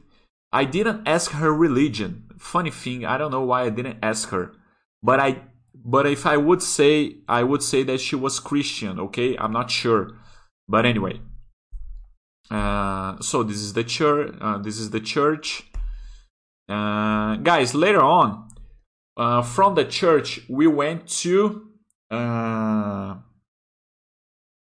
[0.52, 2.26] I didn't ask her religion.
[2.38, 4.52] Funny thing, I don't know why I didn't ask her.
[5.02, 5.42] But I
[5.74, 9.36] but if I would say I would say that she was Christian, okay?
[9.36, 10.18] I'm not sure.
[10.68, 11.20] But anyway.
[12.50, 15.64] Uh, so this is the church uh, this is the church.
[16.68, 18.48] Uh, guys, later on
[19.16, 21.68] uh, from the church we went to
[22.10, 23.16] uh,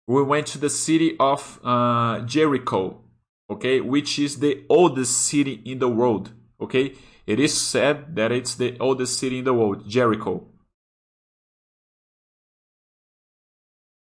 [0.08, 3.02] we went to the city of uh, Jericho,
[3.50, 6.94] okay, which is the oldest city in the world, okay.
[7.26, 10.48] It is said that it's the oldest city in the world, Jericho.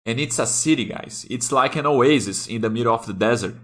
[0.05, 1.27] And it's a city, guys.
[1.31, 3.57] It's like an oasis in the middle of the desert.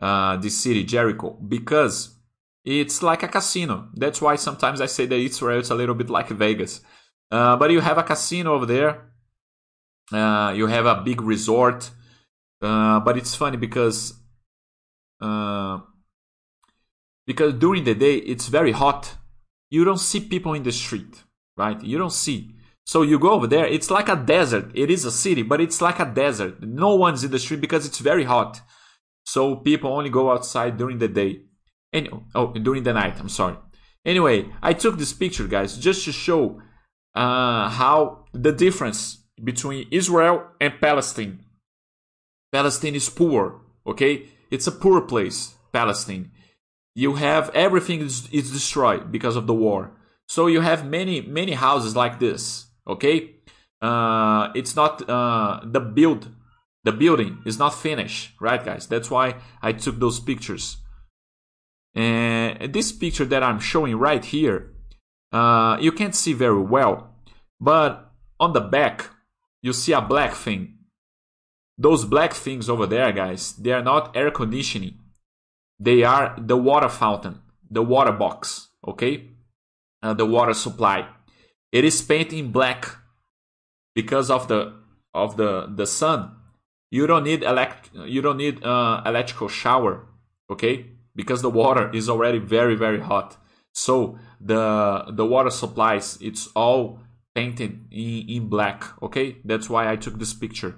[0.00, 2.14] Uh, this city, Jericho, because
[2.64, 3.88] it's like a casino.
[3.94, 6.80] That's why sometimes I say that Israel is a little bit like Vegas.
[7.30, 9.08] Uh, but you have a casino over there
[10.12, 11.90] uh, you have a big resort,
[12.62, 14.14] uh, but it's funny because
[15.20, 15.78] uh,
[17.28, 19.02] because during the day it's very hot.
[19.70, 21.24] You don't see people in the street,
[21.58, 21.80] right?
[21.84, 22.54] You don't see.
[22.86, 23.66] So you go over there.
[23.66, 24.70] It's like a desert.
[24.74, 26.62] It is a city, but it's like a desert.
[26.62, 28.62] No one's in the street because it's very hot.
[29.26, 31.42] So people only go outside during the day.
[31.92, 33.20] And oh, during the night.
[33.20, 33.56] I'm sorry.
[34.06, 36.62] Anyway, I took this picture, guys, just to show
[37.14, 41.44] uh, how the difference between Israel and Palestine.
[42.50, 44.28] Palestine is poor, okay?
[44.50, 46.30] It's a poor place, Palestine.
[46.98, 49.92] You have everything is, is destroyed because of the war.
[50.26, 53.36] So you have many, many houses like this, okay?
[53.80, 56.28] Uh, it's not uh, the build,
[56.82, 58.88] the building is not finished, right, guys?
[58.88, 60.78] That's why I took those pictures.
[61.94, 64.74] And this picture that I'm showing right here,
[65.30, 67.14] uh, you can't see very well,
[67.60, 69.10] but on the back
[69.62, 70.78] you see a black thing.
[71.78, 74.98] Those black things over there, guys, they are not air conditioning.
[75.78, 79.30] They are the water fountain, the water box, okay?
[80.02, 81.08] Uh, the water supply.
[81.72, 82.96] It is painted in black
[83.94, 84.74] because of the
[85.14, 86.36] of the the sun.
[86.90, 90.06] You don't need elect you don't need uh, electrical shower,
[90.50, 90.86] okay?
[91.14, 93.36] Because the water is already very very hot.
[93.72, 97.00] So the the water supplies it's all
[97.34, 100.76] painted in, in black okay that's why i took this picture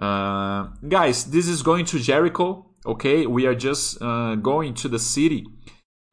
[0.00, 4.98] uh, guys this is going to jericho okay we are just uh, going to the
[4.98, 5.46] city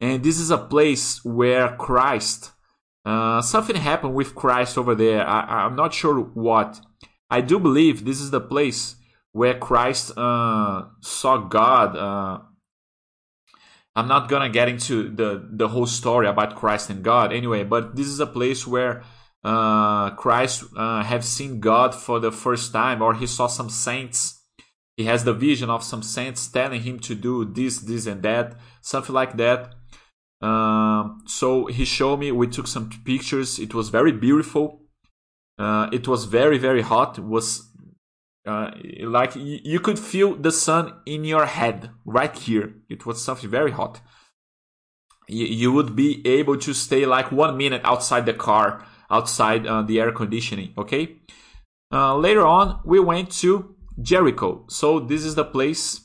[0.00, 2.52] and this is a place where christ
[3.04, 6.80] uh, something happened with christ over there I, i'm not sure what
[7.30, 8.96] i do believe this is the place
[9.32, 12.40] where christ uh, saw god uh,
[13.96, 17.96] I'm not gonna get into the the whole story about Christ and God anyway, but
[17.96, 19.02] this is a place where
[19.42, 24.39] uh, Christ uh, have seen God for the first time, or he saw some saints.
[25.00, 28.46] He has the vision of some saints telling him to do this, this, and that,
[28.82, 29.60] something like that.
[30.42, 31.46] Um, so
[31.76, 32.28] he showed me.
[32.32, 33.58] We took some pictures.
[33.58, 34.64] It was very beautiful.
[35.58, 37.10] Uh, it was very, very hot.
[37.16, 37.46] It was
[38.46, 38.72] uh,
[39.18, 39.32] like
[39.70, 42.66] you could feel the sun in your head right here.
[42.94, 43.94] It was something very hot.
[45.28, 49.80] You, you would be able to stay like one minute outside the car, outside uh,
[49.88, 50.74] the air conditioning.
[50.76, 51.04] Okay,
[51.92, 54.64] Uh, later on, we went to Jericho.
[54.68, 56.00] So this is the place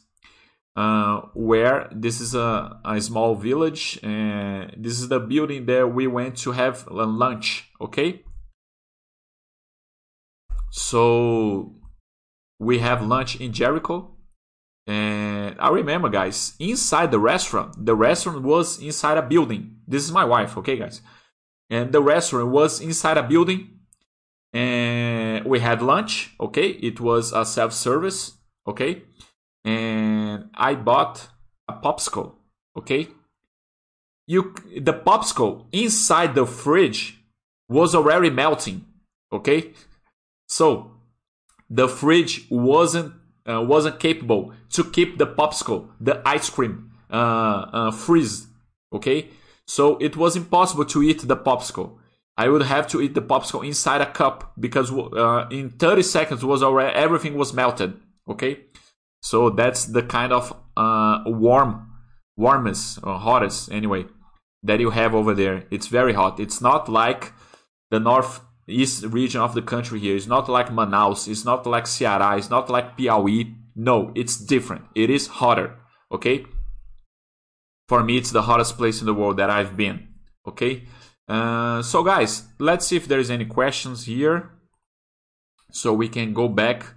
[0.76, 6.08] uh, where this is a, a small village and this is the building that we
[6.08, 7.72] went to have lunch.
[7.80, 8.24] Okay.
[10.72, 11.76] So
[12.60, 14.12] we have lunch in Jericho.
[14.88, 19.78] And I remember, guys, inside the restaurant, the restaurant was inside a building.
[19.88, 21.02] This is my wife, okay, guys?
[21.70, 23.75] And the restaurant was inside a building.
[24.56, 26.70] And we had lunch, okay?
[26.70, 29.04] It was a self service, okay?
[29.66, 31.28] And I bought
[31.68, 32.36] a popsicle,
[32.78, 33.10] okay?
[34.28, 37.20] You, the popsicle inside the fridge
[37.68, 38.86] was already melting,
[39.34, 39.74] okay?
[40.48, 40.92] So
[41.70, 43.14] the fridge wasn't
[43.48, 48.48] uh, wasn't capable to keep the popsicle, the ice cream, uh, uh, freeze.
[48.94, 49.30] Okay,
[49.68, 51.98] so it was impossible to eat the popsicle.
[52.38, 56.44] I would have to eat the popsicle inside a cup because uh, in 30 seconds
[56.44, 57.94] was already everything was melted.
[58.28, 58.66] Okay,
[59.22, 61.92] so that's the kind of uh, warm,
[62.36, 64.06] warmest or hottest anyway
[64.64, 65.66] that you have over there.
[65.72, 66.40] It's very hot.
[66.40, 67.32] It's not like
[67.92, 70.16] the north east region of the country here.
[70.16, 71.28] It's not like Manaus.
[71.28, 72.38] It's not like Ceará.
[72.38, 73.56] It's not like Piauí.
[73.76, 74.86] No, it's different.
[74.96, 75.78] It is hotter.
[76.12, 76.46] Okay.
[77.88, 80.08] For me, it's the hottest place in the world that I've been.
[80.48, 80.88] Okay.
[81.28, 84.52] Uh, so guys, let's see if there's any questions here.
[85.72, 86.94] So we can go back.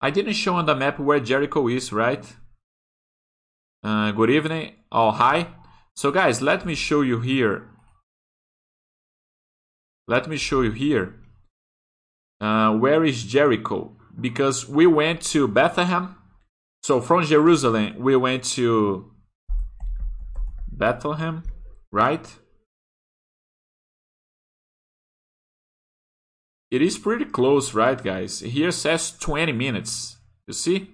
[0.00, 2.24] I didn't show on the map where Jericho is, right?
[3.82, 4.74] Uh, good evening.
[4.92, 5.48] Oh, hi.
[5.94, 7.68] So guys, let me show you here
[10.06, 11.14] let me show you here.
[12.40, 13.96] Uh, where is Jericho?
[14.20, 16.16] Because we went to Bethlehem.
[16.82, 19.10] So from Jerusalem, we went to
[20.70, 21.44] Bethlehem,
[21.90, 22.26] right?
[26.74, 28.40] It is pretty close, right, guys?
[28.40, 30.16] Here says 20 minutes.
[30.48, 30.90] You see?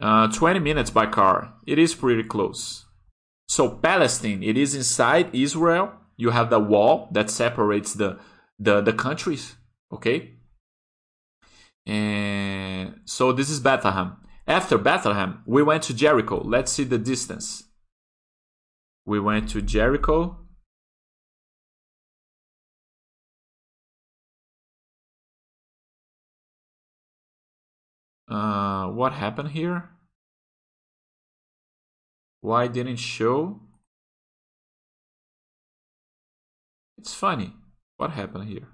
[0.00, 1.54] Uh, 20 minutes by car.
[1.66, 2.84] It is pretty close.
[3.48, 8.18] So Palestine, it is inside Israel you have the wall that separates the
[8.58, 9.56] the, the countries
[9.90, 10.34] okay
[11.86, 14.16] and so this is bethlehem
[14.46, 17.62] after bethlehem we went to jericho let's see the distance
[19.06, 20.36] we went to jericho
[28.28, 29.90] uh, what happened here
[32.40, 33.60] why didn't show
[36.98, 37.54] It's funny.
[37.96, 38.68] What happened here?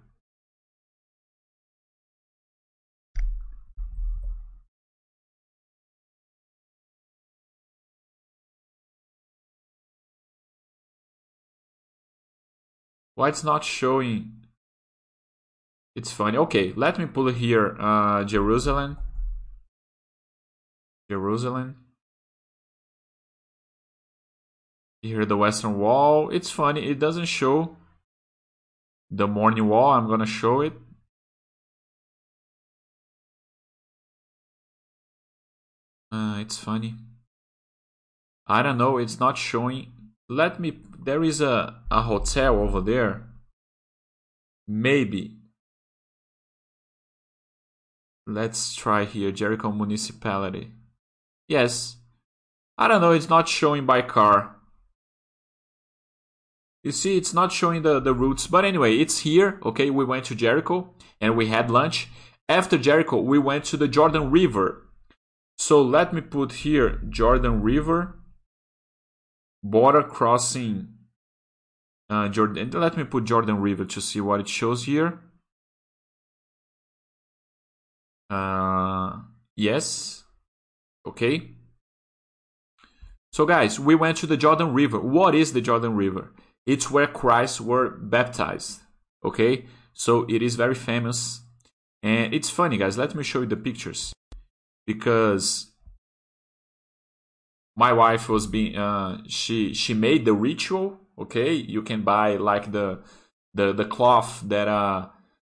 [13.14, 14.32] Why it's not showing?
[15.94, 16.36] It's funny.
[16.38, 18.96] Okay, let me pull here uh, Jerusalem.
[21.10, 21.76] Jerusalem.
[25.02, 26.30] Here the Western Wall.
[26.30, 26.88] It's funny.
[26.88, 27.76] It doesn't show
[29.10, 29.92] the mourning wall.
[29.92, 30.72] I'm gonna show it.
[36.10, 36.94] Uh, it's funny.
[38.46, 38.98] I don't know.
[38.98, 39.92] It's not showing.
[40.28, 43.26] Let me there is a, a hotel over there.
[44.66, 45.36] Maybe.
[48.26, 50.70] Let's try here Jericho municipality
[51.48, 51.96] yes
[52.76, 54.54] I don't know it's not showing by car
[56.84, 58.46] you see, it's not showing the, the routes.
[58.46, 59.58] But anyway, it's here.
[59.64, 62.08] Okay, we went to Jericho and we had lunch.
[62.46, 64.86] After Jericho, we went to the Jordan River.
[65.56, 68.18] So let me put here Jordan River,
[69.62, 70.88] border crossing
[72.10, 72.70] uh, Jordan.
[72.70, 75.20] Let me put Jordan River to see what it shows here.
[78.28, 79.20] Uh,
[79.56, 80.23] yes.
[81.06, 81.50] Okay.
[83.32, 85.00] So guys, we went to the Jordan River.
[85.00, 86.32] What is the Jordan River?
[86.66, 88.80] It's where Christ were baptized.
[89.24, 91.40] Okay, so it is very famous,
[92.02, 92.98] and it's funny, guys.
[92.98, 94.12] Let me show you the pictures
[94.86, 95.72] because
[97.76, 101.00] my wife was being uh, she she made the ritual.
[101.18, 103.00] Okay, you can buy like the
[103.54, 105.08] the the cloth that uh,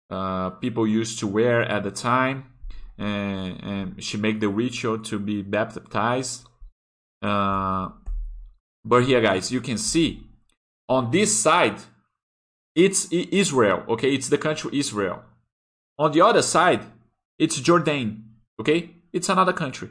[0.09, 2.52] uh people used to wear at the time,
[2.97, 6.47] and, she make the ritual to be baptized.
[7.21, 7.89] Uh,
[8.83, 10.27] but here, guys, you can see
[10.89, 11.79] on this side,
[12.75, 14.13] it's Israel, okay?
[14.13, 15.23] It's the country Israel.
[15.97, 16.81] On the other side,
[17.37, 18.25] it's Jordan,
[18.59, 18.95] okay?
[19.11, 19.89] It's another country.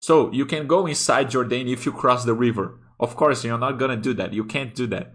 [0.00, 2.78] So you can go inside Jordan if you cross the river.
[3.00, 4.32] Of course, you're not gonna do that.
[4.32, 5.14] You can't do that.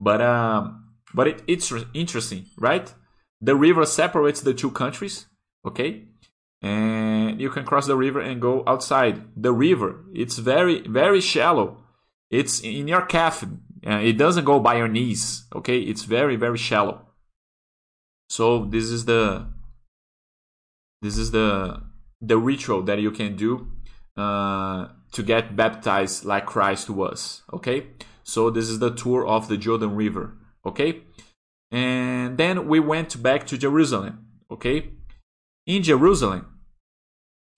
[0.00, 2.92] But um, but it, it's interesting, right?
[3.44, 5.26] the river separates the two countries.
[5.66, 6.04] Okay,
[6.64, 10.02] and you can cross the river and go outside the river.
[10.14, 11.76] It's very very shallow.
[12.30, 13.44] It's in your calf.
[13.86, 15.44] Uh, it doesn't go by your knees.
[15.54, 17.02] Okay, it's very very shallow.
[18.30, 19.46] So this is the
[21.02, 21.82] this is the
[22.22, 23.70] the ritual that you can do
[24.16, 27.42] uh, to get baptized like Christ was.
[27.52, 27.88] Okay,
[28.22, 30.32] so this is the tour of the Jordan River.
[30.64, 31.02] Okay,
[31.70, 34.28] and then we went back to Jerusalem.
[34.50, 34.92] Okay,
[35.66, 36.53] in Jerusalem,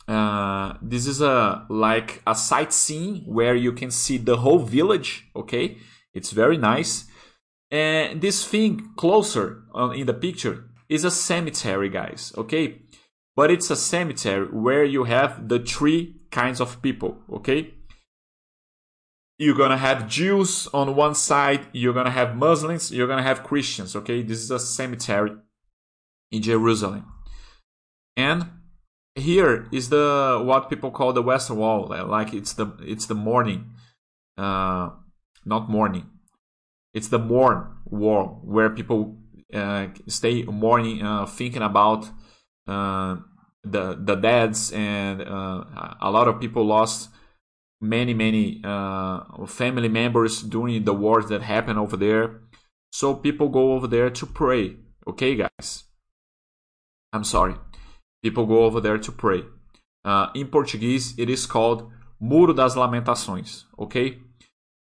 [0.08, 5.28] uh, this is a like a sightseeing where you can see the whole village.
[5.34, 5.78] Okay,
[6.14, 7.06] it's very nice.
[7.70, 12.32] And this thing closer in the picture is a cemetery, guys.
[12.36, 12.82] Okay,
[13.36, 17.74] but it's a cemetery where you have the three kinds of people, okay?
[19.38, 23.94] You're gonna have Jews on one side, you're gonna have Muslims, you're gonna have Christians,
[23.94, 24.22] okay?
[24.22, 25.32] This is a cemetery
[26.30, 27.04] in Jerusalem.
[28.16, 28.46] And
[29.16, 33.72] here is the what people call the Western Wall, like it's the it's the morning,
[34.36, 34.90] uh,
[35.44, 36.06] not morning,
[36.92, 39.18] it's the mourn wall where people
[39.52, 42.10] uh, stay mourning, uh, thinking about
[42.68, 43.16] uh,
[43.64, 45.64] the the deaths and uh,
[46.00, 47.08] a lot of people lost
[47.80, 52.40] many many uh, family members during the wars that happened over there.
[52.92, 54.76] So people go over there to pray.
[55.06, 55.84] Okay, guys.
[57.12, 57.54] I'm sorry.
[58.22, 59.42] People go over there to pray.
[60.04, 61.90] Uh, in Portuguese, it is called
[62.20, 63.64] Muro das Lamentações.
[63.78, 64.18] Okay,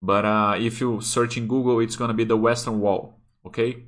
[0.03, 3.15] but uh, if you search in Google, it's gonna be the Western Wall.
[3.47, 3.85] Okay,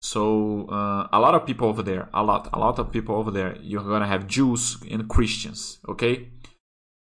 [0.00, 3.30] so uh, a lot of people over there, a lot, a lot of people over
[3.30, 3.56] there.
[3.60, 5.78] You're gonna have Jews and Christians.
[5.88, 6.28] Okay,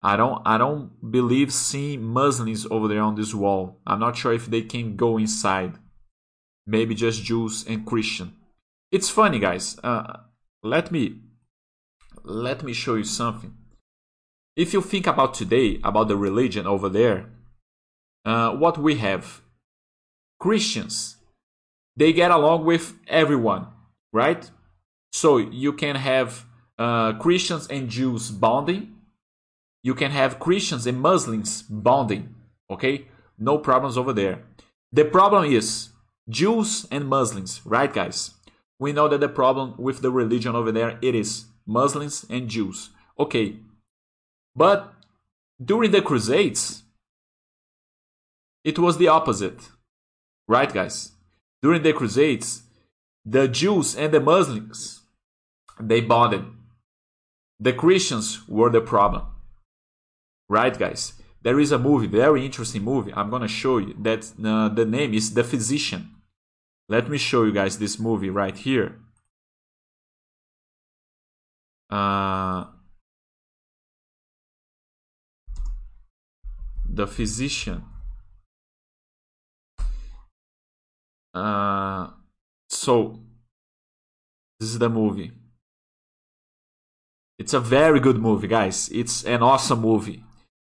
[0.03, 3.81] I don't, I don't believe seeing Muslims over there on this wall.
[3.87, 5.75] I'm not sure if they can go inside.
[6.67, 8.35] Maybe just Jews and Christian.
[8.91, 9.79] It's funny, guys.
[9.83, 10.21] Uh,
[10.63, 11.21] let me,
[12.25, 13.55] let me show you something.
[14.57, 17.27] If you think about today, about the religion over there,
[18.25, 19.43] uh, what we have,
[20.39, 21.17] Christians
[21.97, 23.67] they get along with everyone,
[24.11, 24.51] right?
[25.13, 26.47] So you can have
[26.79, 28.95] uh, Christians and Jews bonding.
[29.83, 32.35] You can have Christians and Muslims bonding.
[32.71, 33.07] Okay,
[33.39, 34.43] no problems over there.
[34.93, 35.91] The problem is
[36.29, 38.33] Jews and Muslims, right, guys?
[38.79, 42.91] We know that the problem with the religion over there it is Muslims and Jews.
[43.19, 43.57] Okay,
[44.55, 44.95] but
[45.63, 46.83] during the Crusades,
[48.65, 49.71] it was the opposite,
[50.49, 51.13] right, guys?
[51.63, 52.63] During the Crusades,
[53.25, 55.01] the Jews and the Muslims
[55.79, 56.45] they bonded.
[57.59, 59.27] The Christians were the problem.
[60.49, 61.15] Right, guys?
[61.43, 63.13] There is a movie, very interesting movie.
[63.15, 66.11] I'm gonna show you that uh, the name is The Physician.
[66.89, 68.99] Let me show you guys this movie right here.
[71.91, 72.67] Uh,
[76.89, 77.85] the Physician.
[81.33, 82.11] Uh,
[82.69, 83.21] so
[84.59, 85.33] this is the movie.
[87.39, 88.91] It's a very good movie, guys.
[88.93, 90.23] It's an awesome movie.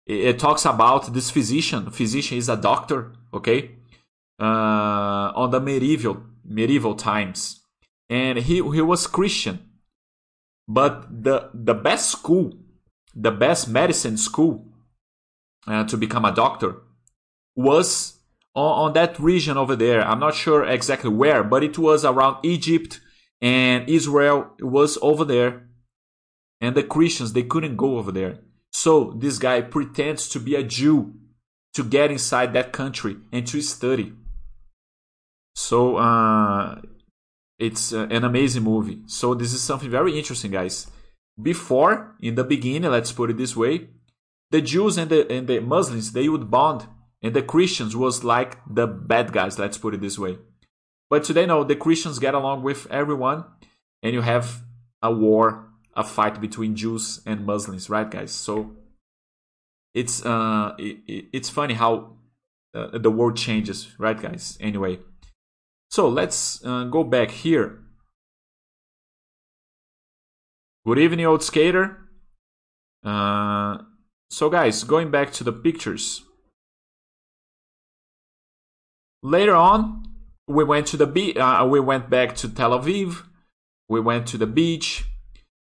[0.06, 1.90] It, talks about this physician.
[1.90, 3.72] Physician is a doctor, okay,
[4.40, 7.60] uh, on the medieval medieval times,
[8.10, 9.73] and he he was Christian.
[10.66, 12.54] But the the best school,
[13.14, 14.66] the best medicine school
[15.66, 16.76] uh, to become a doctor
[17.54, 18.18] was
[18.54, 20.02] on, on that region over there.
[20.02, 23.00] I'm not sure exactly where, but it was around Egypt
[23.40, 25.68] and Israel was over there.
[26.60, 28.38] And the Christians, they couldn't go over there.
[28.72, 31.14] So this guy pretends to be a Jew
[31.74, 34.14] to get inside that country and to study.
[35.54, 36.80] So uh,
[37.58, 39.00] it's uh, an amazing movie.
[39.06, 40.86] So this is something very interesting, guys.
[41.40, 43.88] Before, in the beginning, let's put it this way,
[44.50, 46.86] the Jews and the and the Muslims they would bond
[47.24, 50.36] and the Christians was like the bad guys, let's put it this way.
[51.08, 53.44] But today, no, the Christians get along with everyone,
[54.02, 54.62] and you have
[55.00, 58.30] a war, a fight between Jews and Muslims, right, guys?
[58.30, 58.76] So
[59.94, 62.18] it's uh, it, it's funny how
[62.74, 64.58] uh, the world changes, right, guys?
[64.60, 64.98] Anyway,
[65.94, 67.78] so let's uh, go back here.
[70.84, 71.98] Good evening, old skater.
[73.04, 73.78] Uh,
[74.28, 76.24] so, guys, going back to the pictures.
[79.22, 80.02] Later on,
[80.48, 81.36] we went to the beach.
[81.36, 83.22] Uh, we went back to Tel Aviv.
[83.88, 85.04] We went to the beach.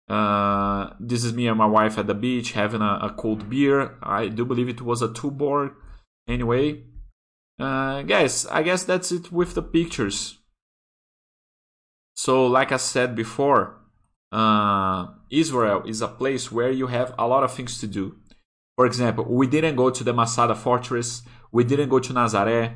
[0.10, 4.00] Uh, this is me and my wife at the beach having a, a cold beer.
[4.02, 5.76] I do believe it was a two Tuborg.
[6.28, 6.82] Anyway,
[7.60, 10.40] uh, guys, I guess that's it with the pictures.
[12.16, 13.78] So, like I said before,
[14.32, 18.18] uh, Israel is a place where you have a lot of things to do.
[18.76, 22.76] For example, we didn't go to the Masada fortress, we didn't go to Nazaré,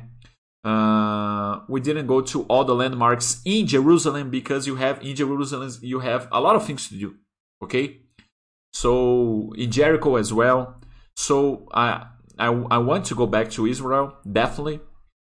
[0.64, 5.70] uh, we didn't go to all the landmarks in Jerusalem because you have in Jerusalem
[5.80, 7.16] you have a lot of things to do.
[7.62, 8.00] Okay,
[8.72, 10.80] so in Jericho as well.
[11.16, 12.06] So I
[12.40, 14.80] I, I want to go back to Israel definitely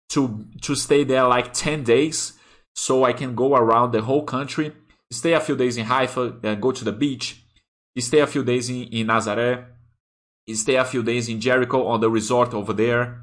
[0.10, 2.34] to to stay there like ten days
[2.76, 4.74] so I can go around the whole country,
[5.12, 7.44] stay a few days in Haifa, go to the beach,
[7.98, 9.66] stay a few days in, in Nazareth,
[10.54, 13.22] stay a few days in Jericho on the resort over there.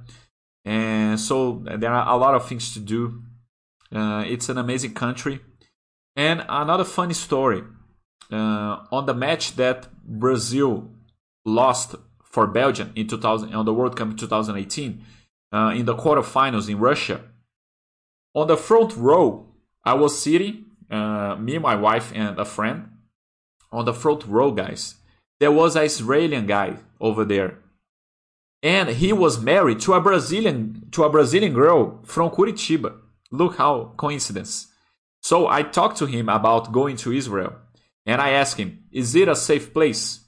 [0.65, 3.23] And so there are a lot of things to do.
[3.95, 5.41] Uh, it's an amazing country.
[6.17, 7.63] And another funny story
[8.31, 10.91] uh, on the match that Brazil
[11.45, 11.97] lost
[12.31, 15.05] for Belgium in 2000 on the World Cup in 2018
[15.53, 17.21] uh, in the quarterfinals in Russia.
[18.35, 19.47] On the front row,
[19.85, 22.89] I was sitting, uh, me, my wife, and a friend.
[23.73, 24.97] On the front row, guys,
[25.41, 27.59] there was an Israeli guy over there,
[28.63, 32.97] and he was married to a Brazilian to a Brazilian girl from Curitiba.
[33.31, 34.69] Look how coincidence.
[35.23, 37.55] So I talked to him about going to Israel,
[38.07, 40.21] and I asked him, "Is it a safe place?"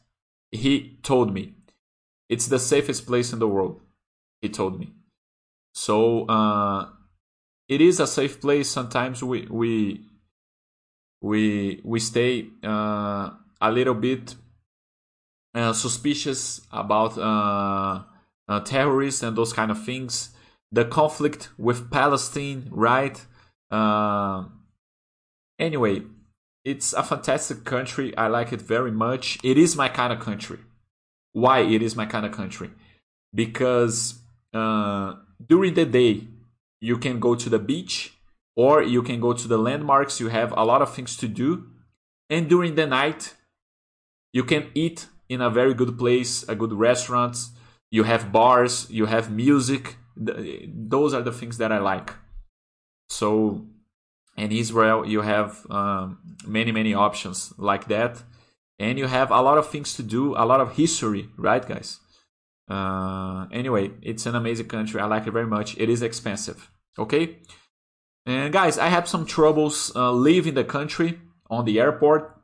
[0.53, 1.55] He told me,
[2.32, 3.76] "It's the safest place in the world."
[4.42, 4.88] He told me.
[5.74, 6.80] So uh,
[7.68, 8.68] it is a safe place.
[8.68, 10.00] Sometimes we we
[11.20, 13.30] we we stay uh,
[13.60, 14.34] a little bit
[15.54, 18.02] uh, suspicious about uh,
[18.48, 20.30] uh, terrorists and those kind of things.
[20.72, 23.18] The conflict with Palestine, right?
[23.70, 24.44] Uh,
[25.58, 26.02] anyway,
[26.64, 28.16] it's a fantastic country.
[28.16, 29.38] I like it very much.
[29.42, 30.58] It is my kind of country.
[31.32, 32.70] Why it is my kind of country?
[33.34, 34.20] Because
[34.52, 35.14] uh,
[35.44, 36.28] during the day
[36.80, 38.14] you can go to the beach
[38.54, 40.20] or you can go to the landmarks.
[40.20, 41.66] You have a lot of things to do.
[42.28, 43.34] And during the night,
[44.32, 47.36] you can eat in a very good place, a good restaurant.
[47.90, 49.96] You have bars, you have music.
[50.16, 52.12] Those are the things that I like.
[53.08, 53.66] So,
[54.36, 58.22] in Israel, you have um, many, many options like that.
[58.82, 62.00] And you have a lot of things to do, a lot of history, right, guys?
[62.68, 65.00] Uh, anyway, it's an amazing country.
[65.00, 65.78] I like it very much.
[65.78, 66.68] It is expensive.
[66.98, 67.38] Okay?
[68.26, 72.36] And guys, I had some troubles uh, leaving the country on the airport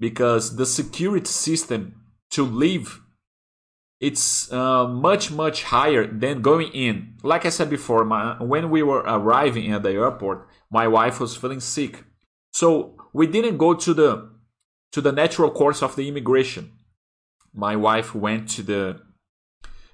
[0.00, 1.94] because the security system
[2.30, 3.00] to leave
[3.98, 7.14] it's uh, much much higher than going in.
[7.22, 11.34] Like I said before, my, when we were arriving at the airport, my wife was
[11.34, 12.04] feeling sick,
[12.52, 14.35] so we didn't go to the
[14.96, 16.72] to the natural course of the immigration.
[17.52, 19.02] My wife went to the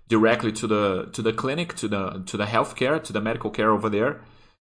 [0.06, 3.72] directly to the to the clinic, to the to the healthcare, to the medical care
[3.72, 4.20] over there.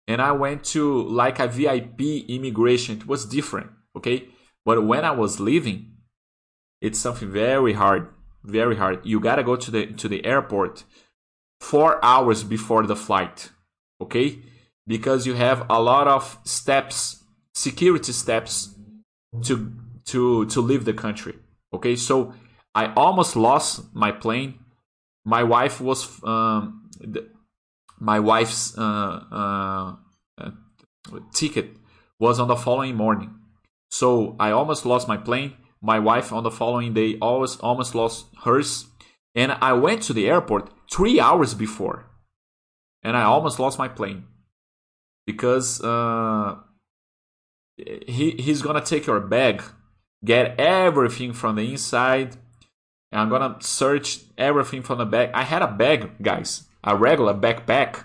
[0.05, 2.97] And I went to like a VIP immigration.
[2.97, 4.27] It was different, okay?
[4.65, 5.93] But when I was leaving,
[6.81, 8.09] it's something very hard,
[8.43, 9.05] very hard.
[9.05, 10.83] You gotta go to the to the airport
[11.61, 13.51] four hours before the flight,
[14.01, 14.39] okay?
[14.85, 17.23] Because you have a lot of steps,
[17.53, 18.75] security steps
[19.43, 19.71] to
[20.07, 21.35] to to leave the country.
[21.73, 22.33] Okay, so
[22.73, 24.59] I almost lost my plane.
[25.25, 27.29] My wife was um, the,
[27.99, 29.95] my wife's uh, uh,
[30.39, 30.51] uh,
[31.33, 31.77] ticket
[32.19, 33.35] was on the following morning.
[33.89, 35.53] So i almost lost my plane.
[35.81, 38.85] My wife on the following day always almost lost hers.
[39.35, 42.05] And i went to the airport three hours before.
[43.03, 44.25] And i almost lost my plane.
[45.25, 46.55] Because uh,
[47.77, 49.61] he, he's gonna take your bag
[50.27, 52.37] get everything from the inside
[53.11, 55.31] and I'm gonna search everything from the bag.
[55.33, 58.03] I had a bag, guys, a regular backpack,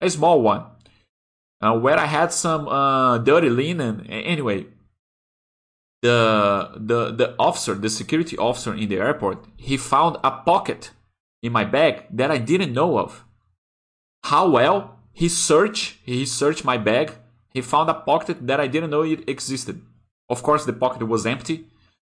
[0.00, 0.64] a small one,
[1.60, 4.06] uh, where I had some uh, dirty linen.
[4.08, 4.66] Anyway,
[6.02, 10.92] the the the officer, the security officer in the airport, he found a pocket
[11.42, 13.24] in my bag that I didn't know of.
[14.24, 17.12] How well he searched he searched my bag.
[17.52, 19.82] He found a pocket that I didn't know it existed.
[20.30, 21.66] Of course, the pocket was empty,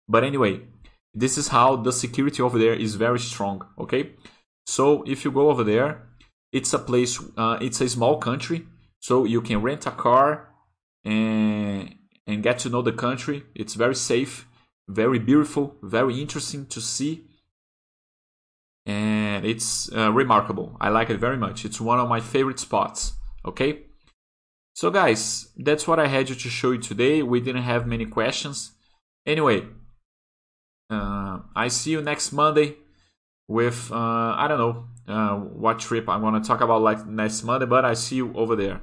[0.08, 0.62] but anyway,
[1.16, 4.12] this is how the security over there is very strong okay?
[4.66, 6.02] So if you go over there
[6.52, 8.66] it's a place uh, it's a small country
[9.00, 10.50] so you can rent a car
[11.04, 11.94] and
[12.28, 13.44] and get to know the country.
[13.54, 14.46] It's very safe
[14.88, 17.24] very beautiful very interesting to see
[18.84, 20.76] and it's uh, remarkable.
[20.80, 21.64] I like it very much.
[21.64, 23.14] It's one of my favorite spots
[23.44, 23.85] okay
[24.76, 28.58] so guys that's what i had to show you today we didn't have many questions
[29.34, 29.58] anyway
[30.88, 32.76] uh, I see you next Monday
[33.48, 37.66] with uh, I don't know uh, what trip I'm gonna talk about like next Monday,
[37.66, 38.80] but I see you over there.